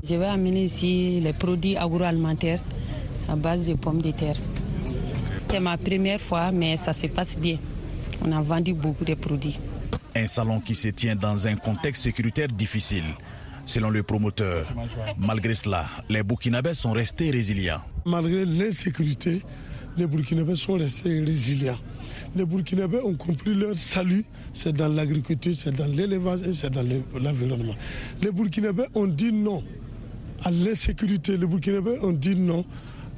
Je 0.02 0.14
vais 0.14 0.26
amener 0.26 0.64
ici 0.64 1.20
les 1.20 1.32
produits 1.32 1.76
agroalimentaires 1.76 2.60
à 3.28 3.36
base 3.36 3.66
de 3.66 3.74
pommes 3.74 4.02
de 4.02 4.10
terre. 4.10 4.36
C'est 5.50 5.60
ma 5.60 5.76
première 5.76 6.20
fois, 6.20 6.50
mais 6.52 6.76
ça 6.76 6.92
se 6.92 7.06
passe 7.06 7.38
bien. 7.38 7.58
On 8.24 8.32
a 8.32 8.40
vendu 8.40 8.74
beaucoup 8.74 9.04
de 9.04 9.14
produits. 9.14 9.58
Un 10.14 10.26
salon 10.26 10.60
qui 10.60 10.74
se 10.74 10.88
tient 10.88 11.16
dans 11.16 11.46
un 11.46 11.56
contexte 11.56 12.02
sécuritaire 12.02 12.48
difficile. 12.48 13.04
Selon 13.66 13.90
le 13.90 14.02
promoteur, 14.02 14.66
malgré 15.18 15.54
cela, 15.54 15.86
les 16.08 16.22
Burkinabés 16.22 16.74
sont 16.74 16.92
restés 16.92 17.30
résilients. 17.30 17.80
Malgré 18.06 18.44
l'insécurité, 18.46 19.42
les 19.96 20.06
Burkinabés 20.06 20.56
sont 20.56 20.74
restés 20.74 21.20
résilients 21.20 21.76
les 22.36 22.46
Burkinabés 22.46 23.00
ont 23.00 23.14
compris 23.14 23.54
leur 23.54 23.76
salut, 23.76 24.24
c'est 24.52 24.72
dans 24.72 24.88
l'agriculture, 24.88 25.54
c'est 25.54 25.74
dans 25.74 25.86
l'élevage 25.86 26.42
et 26.42 26.52
c'est 26.52 26.70
dans 26.70 26.84
l'environnement. 27.14 27.74
Les 28.22 28.32
Burkinabés 28.32 28.86
ont 28.94 29.06
dit 29.06 29.32
non 29.32 29.62
à 30.44 30.50
l'insécurité, 30.50 31.36
les 31.36 31.46
Burkinabés 31.46 31.98
ont 32.02 32.12
dit 32.12 32.36
non 32.36 32.64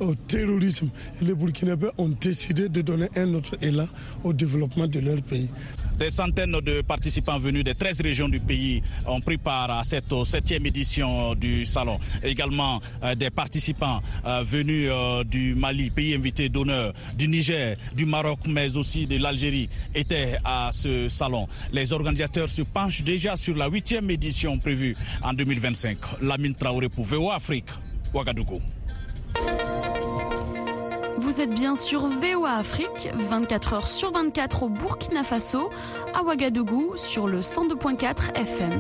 au 0.01 0.15
terrorisme. 0.15 0.91
les 1.23 1.35
Burkinabés 1.35 1.91
ont 1.99 2.09
décidé 2.09 2.69
de 2.69 2.81
donner 2.83 3.09
un 3.17 3.35
autre 3.35 3.57
élan 3.63 3.87
au 4.25 4.33
développement 4.33 4.87
de 4.87 5.01
leur 5.01 5.21
pays. 5.23 5.49
Des 5.99 6.09
centaines 6.09 6.53
de 6.63 6.81
participants 6.81 7.39
venus 7.39 7.63
des 7.63 7.75
13 7.75 8.01
régions 8.01 8.29
du 8.31 8.41
pays 8.41 8.83
ont 9.07 9.21
pris 9.21 9.37
part 9.37 9.71
à 9.71 9.85
cette 9.85 10.15
septième 10.25 10.65
édition 10.65 11.35
du 11.35 11.67
salon. 11.67 11.99
Également 12.23 12.81
euh, 13.03 13.15
des 13.15 13.29
participants 13.29 14.01
euh, 14.25 14.43
venus 14.43 14.89
euh, 14.91 15.25
du 15.25 15.55
Mali, 15.55 15.91
pays 15.91 16.15
invité 16.15 16.49
d'honneur, 16.49 16.95
du 17.19 17.29
Niger, 17.29 17.77
du 17.95 18.07
Maroc, 18.07 18.39
mais 18.47 18.79
aussi 18.79 19.07
de 19.07 19.19
l'Algérie 19.19 19.69
étaient 19.95 20.39
à 20.43 20.71
ce 20.73 21.11
salon. 21.11 21.47
Les 21.71 21.93
organisateurs 21.93 22.49
se 22.49 22.63
penchent 22.63 23.03
déjà 23.03 23.37
sur 23.37 23.55
la 23.55 23.69
huitième 23.69 24.11
édition 24.11 24.59
prévue 24.59 24.97
en 25.23 25.35
2025. 25.35 25.99
Lamine 26.23 26.55
Traoré 26.55 26.89
pour 26.89 27.05
VO 27.05 27.31
Afrique, 27.31 27.69
Ouagadougou. 28.15 28.63
Vous 31.31 31.41
êtes 31.41 31.55
bien 31.55 31.77
sur 31.77 32.09
VOA 32.09 32.57
Afrique, 32.57 33.09
24 33.15 33.75
heures 33.75 33.87
sur 33.87 34.11
24 34.11 34.65
au 34.65 34.69
Burkina 34.69 35.23
Faso, 35.23 35.71
à 36.13 36.25
Ouagadougou, 36.25 36.97
sur 36.97 37.29
le 37.29 37.41
102.4 37.41 38.35
FM. 38.35 38.73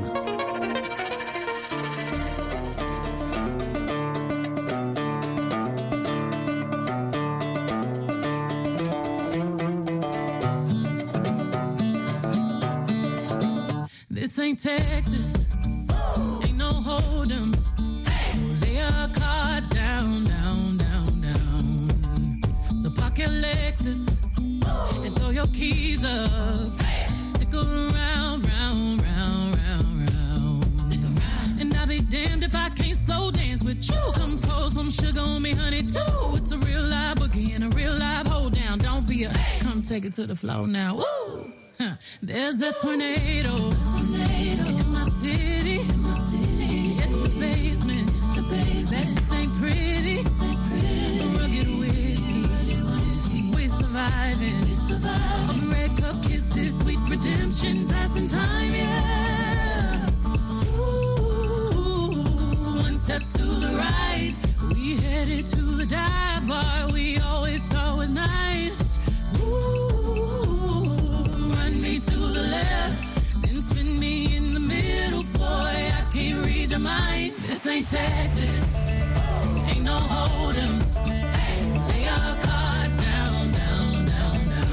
Some 34.90 35.06
sugar 35.06 35.20
on 35.20 35.42
me, 35.42 35.52
honey, 35.52 35.82
too. 35.82 35.98
It's 36.34 36.50
a 36.52 36.58
real 36.58 36.82
live 36.82 37.16
boogie 37.18 37.54
and 37.54 37.64
a 37.64 37.68
real 37.68 37.94
live 37.96 38.26
hold 38.26 38.54
down. 38.54 38.78
Don't 38.78 39.06
be 39.06 39.24
a 39.24 39.32
come 39.60 39.82
take 39.82 40.04
it 40.04 40.12
to 40.14 40.26
the 40.26 40.34
floor 40.36 40.66
now. 40.66 40.96
Woo! 40.96 41.52
Huh. 41.78 41.94
There's 42.22 42.60
a 42.62 42.72
tornado. 42.72 43.54
in 43.56 44.92
my 44.92 45.08
city. 45.08 45.76
It's 45.76 47.22
the 47.22 47.30
basement. 47.38 48.14
That 48.90 49.06
ain't 49.32 49.54
pretty. 49.54 50.16
Rugged 51.38 51.68
whiskey. 51.78 52.42
We 53.54 53.68
surviving. 53.68 55.70
Red 55.70 55.96
cup 55.98 56.22
kisses, 56.24 56.78
sweet 56.80 56.98
redemption, 57.08 57.88
passing 57.88 58.28
time, 58.28 58.74
yeah. 58.74 60.08
Ooh, 60.78 62.12
one 62.82 62.96
step 62.96 63.22
to 63.22 63.42
the 63.44 63.74
right. 63.78 64.49
We 64.74 64.96
headed 64.96 65.46
to 65.46 65.62
the 65.80 65.86
dive 65.86 66.48
bar 66.48 66.92
we 66.92 67.18
always 67.18 67.60
thought 67.68 67.96
was 67.96 68.10
nice. 68.10 68.98
Ooh, 69.40 70.84
run 71.54 71.82
me 71.82 71.98
to 72.00 72.16
the 72.16 72.42
left, 72.56 73.42
then 73.42 73.62
spin 73.62 73.98
me 73.98 74.36
in 74.36 74.54
the 74.54 74.60
middle, 74.60 75.22
boy. 75.38 75.74
I 76.00 76.04
can't 76.12 76.44
read 76.46 76.70
your 76.70 76.80
mind. 76.80 77.32
This 77.46 77.66
ain't 77.66 77.88
Texas, 77.88 78.76
ain't 79.68 79.84
no 79.84 79.96
hold'em. 79.96 80.90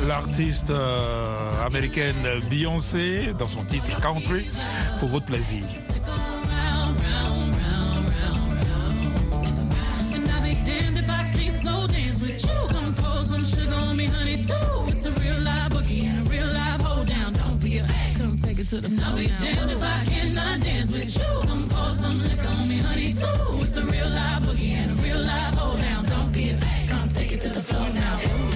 L'artiste 0.08 0.70
euh, 0.70 1.66
américaine 1.66 2.16
Beyoncé 2.50 3.34
dans 3.38 3.48
son 3.48 3.64
titre 3.66 4.00
Country 4.00 4.50
pour 5.02 5.10
votre 5.10 5.26
plaisir. 5.26 5.66
To 18.70 18.82
the 18.82 18.90
floor. 18.90 19.06
I'll 19.08 19.16
be 19.16 19.28
damned 19.28 19.72
if 19.72 19.84
I 19.84 20.04
cannot 20.06 20.60
dance 20.62 20.92
with 20.92 21.18
you. 21.18 21.48
Come 21.48 21.70
pour 21.70 21.86
some 21.86 22.22
liquor 22.24 22.48
on 22.48 22.68
me, 22.68 22.78
honey, 22.78 23.14
too. 23.14 23.62
It's 23.62 23.78
a 23.78 23.86
real 23.86 24.10
live 24.10 24.44
boogie 24.44 24.72
and 24.72 25.00
a 25.00 25.04
real 25.04 25.20
live 25.20 25.54
hold 25.54 25.80
down. 25.80 26.06
Don't 26.06 26.34
be 26.34 26.50
a 26.50 26.88
come 26.90 27.10
take 27.10 27.32
it 27.32 27.40
to 27.42 27.50
the 27.50 27.62
floor 27.62 27.90
now. 27.94 28.47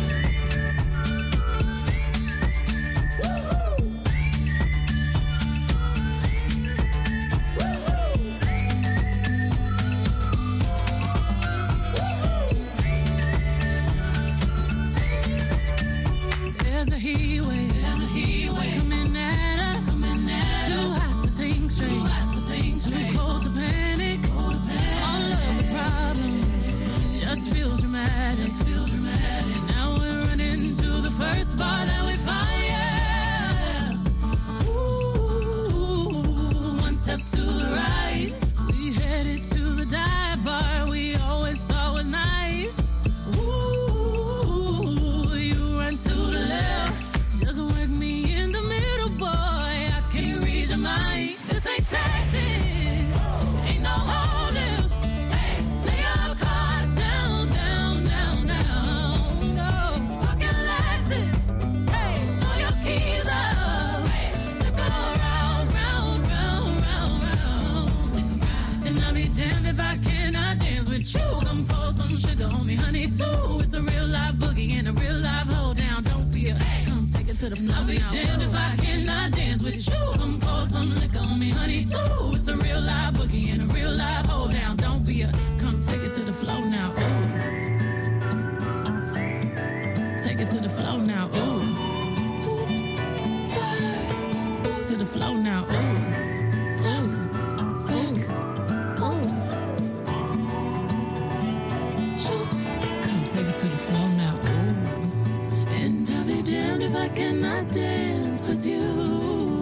Too. 73.21 73.59
It's 73.63 73.73
a 73.73 73.81
real 73.81 74.07
live 74.07 74.35
boogie 74.35 74.71
and 74.77 74.87
a 74.87 74.93
real 74.93 75.17
live 75.17 75.47
hold 75.47 75.77
down. 75.77 76.03
Don't 76.03 76.31
be 76.31 76.49
a 76.49 76.55
come 76.85 77.07
take 77.13 77.27
it 77.29 77.37
to 77.37 77.49
the 77.49 77.55
floor. 77.55 77.77
I'll 77.77 77.85
be 77.85 77.97
damned 77.97 78.41
if 78.41 78.55
I 78.55 78.75
cannot 78.77 79.31
dance 79.31 79.63
with 79.63 79.87
you. 79.87 80.03
Come 80.19 80.39
pour 80.39 80.63
some 80.65 80.89
liquor 80.99 81.19
on 81.19 81.39
me, 81.39 81.49
honey, 81.49 81.85
too. 81.85 82.33
It's 82.35 82.47
a 82.47 82.57
real 82.57 82.81
live 82.81 83.13
boogie 83.13 83.51
and 83.53 83.61
a 83.61 83.73
real 83.73 83.91
live 83.91 84.25
hold 84.25 84.51
down. 84.51 84.77
Don't 84.77 85.05
be 85.05 85.21
a 85.21 85.31
come 85.59 85.81
take 85.81 86.01
it 86.01 86.11
to 86.17 86.23
the 86.23 86.33
floor 86.33 86.63
now. 86.65 86.89
Ooh. 86.91 87.51
Take 90.23 90.39
it 90.39 90.47
to 90.53 90.59
the 90.59 90.69
floor 90.69 90.99
now. 90.99 91.29
Ooh. 91.39 91.61
Oops. 92.51 92.87
Spurs. 93.45 94.23
To 94.87 94.93
the 94.97 95.05
floor 95.13 95.37
now. 95.37 95.65
Ooh. 95.69 95.80
If 107.15 107.45
I 107.45 107.63
dance 107.71 108.47
with 108.47 108.65
you. 108.65 109.61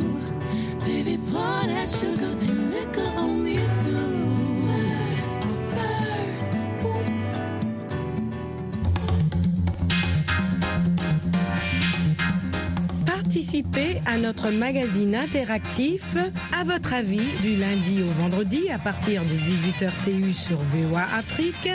Baby, 0.84 1.18
pour 1.30 1.62
that 1.72 1.90
sugar 1.90 2.26
and 2.26 2.72
liquor 2.72 3.12
on 3.18 3.44
me 3.44 3.58
Participez 13.30 14.02
à 14.08 14.18
notre 14.18 14.50
magazine 14.50 15.14
interactif 15.14 16.16
à 16.52 16.64
votre 16.64 16.96
avis 16.96 17.30
du 17.44 17.58
lundi 17.58 18.02
au 18.02 18.08
vendredi 18.20 18.72
à 18.72 18.80
partir 18.80 19.22
de 19.22 19.36
18h 19.36 19.92
TU 20.04 20.34
sur 20.34 20.58
VOA 20.58 21.04
Afrique. 21.16 21.70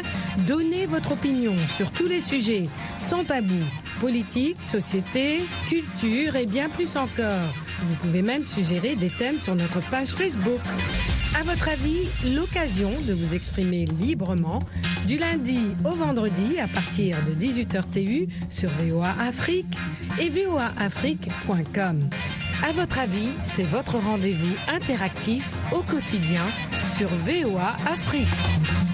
Donnez 0.49 0.87
votre 0.87 1.13
opinion 1.13 1.55
sur 1.77 1.93
tous 1.93 2.09
les 2.09 2.21
sujets 2.21 2.69
sans 2.99 3.23
tabou, 3.23 3.63
politique, 4.01 4.61
société, 4.61 5.43
culture 5.69 6.35
et 6.35 6.47
bien 6.47 6.69
plus 6.69 6.97
encore. 6.97 7.64
Vous 7.83 7.95
pouvez 7.97 8.23
même 8.23 8.45
suggérer 8.45 8.97
des 8.97 9.11
thèmes 9.11 9.41
sur 9.41 9.55
notre 9.55 9.81
page 9.91 10.09
Facebook. 10.09 10.61
À 11.39 11.43
votre 11.43 11.69
avis, 11.69 12.09
l'occasion 12.35 12.91
de 13.07 13.13
vous 13.13 13.35
exprimer 13.35 13.87
librement 14.01 14.61
du 15.07 15.17
lundi 15.17 15.59
au 15.85 15.95
vendredi 15.95 16.59
à 16.61 16.69
partir 16.69 17.19
de 17.25 17.33
18h 17.35 17.91
TU 17.91 18.29
sur 18.51 18.71
VOA 18.71 19.11
Afrique 19.21 19.77
et 20.21 20.29
voaafrique.com. 20.29 22.09
À 22.67 22.73
votre 22.73 22.99
avis, 22.99 23.31
c'est 23.43 23.65
votre 23.65 23.99
rendez-vous 23.99 24.55
interactif 24.69 25.53
au 25.73 25.83
quotidien 25.83 26.45
sur 26.97 27.09
VOA 27.09 27.75
Afrique. 27.87 28.94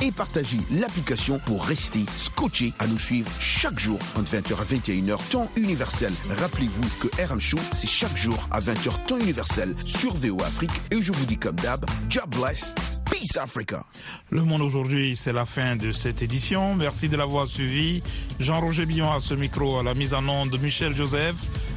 et 0.00 0.12
partagez 0.12 0.58
l'application 0.70 1.38
pour 1.46 1.64
rester 1.64 2.04
scotché 2.16 2.72
à 2.78 2.86
nous 2.86 2.98
suivre 2.98 3.30
chaque 3.40 3.78
jour 3.78 3.98
entre 4.16 4.32
20h 4.32 4.60
à 4.60 4.64
21h 4.64 5.28
temps 5.30 5.50
universel. 5.56 6.12
Rappelez-vous 6.38 6.82
que 7.00 7.22
RM 7.22 7.40
Show, 7.40 7.58
c'est 7.76 7.88
chaque 7.88 8.16
jour 8.16 8.48
à 8.50 8.60
20h 8.60 9.04
temps 9.06 9.18
universel 9.18 9.74
sur 9.84 10.14
VO 10.14 10.42
Afrique. 10.42 10.70
Et 10.90 11.02
je 11.02 11.12
vous 11.12 11.26
dis 11.26 11.38
comme 11.38 11.56
d'hab, 11.56 11.84
job 12.08 12.28
bless. 12.36 12.74
Peace 13.10 13.36
Africa. 13.36 13.84
Le 14.30 14.42
monde 14.42 14.62
aujourd'hui, 14.62 15.16
c'est 15.16 15.34
la 15.34 15.44
fin 15.44 15.76
de 15.76 15.92
cette 15.92 16.22
édition. 16.22 16.74
Merci 16.74 17.10
de 17.10 17.16
l'avoir 17.16 17.46
suivi. 17.46 18.02
Jean-Roger 18.40 18.86
Billon 18.86 19.12
à 19.12 19.20
ce 19.20 19.34
micro, 19.34 19.78
à 19.78 19.82
la 19.82 19.92
mise 19.92 20.14
en 20.14 20.26
onde 20.26 20.50
de 20.50 20.56
Michel 20.56 20.96
Joseph. 20.96 21.36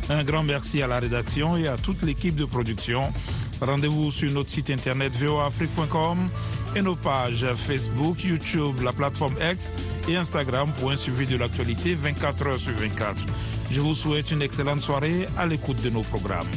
Un 0.09 0.23
grand 0.23 0.43
merci 0.43 0.81
à 0.81 0.87
la 0.87 0.99
rédaction 0.99 1.57
et 1.57 1.67
à 1.67 1.75
toute 1.75 2.03
l'équipe 2.03 2.35
de 2.35 2.45
production. 2.45 3.11
Rendez-vous 3.59 4.11
sur 4.11 4.31
notre 4.31 4.49
site 4.49 4.69
internet 4.69 5.13
voafrique.com 5.15 6.29
et 6.75 6.81
nos 6.81 6.95
pages 6.95 7.45
Facebook, 7.55 8.23
YouTube, 8.23 8.81
la 8.83 8.91
plateforme 8.91 9.35
X 9.41 9.71
et 10.09 10.15
Instagram 10.15 10.69
pour 10.79 10.91
un 10.91 10.97
suivi 10.97 11.25
de 11.25 11.37
l'actualité 11.37 11.95
24 11.95 12.47
heures 12.47 12.59
sur 12.59 12.73
24. 12.73 13.25
Je 13.71 13.81
vous 13.81 13.93
souhaite 13.93 14.31
une 14.31 14.41
excellente 14.41 14.81
soirée 14.81 15.27
à 15.37 15.45
l'écoute 15.45 15.81
de 15.81 15.89
nos 15.89 16.03
programmes. 16.03 16.47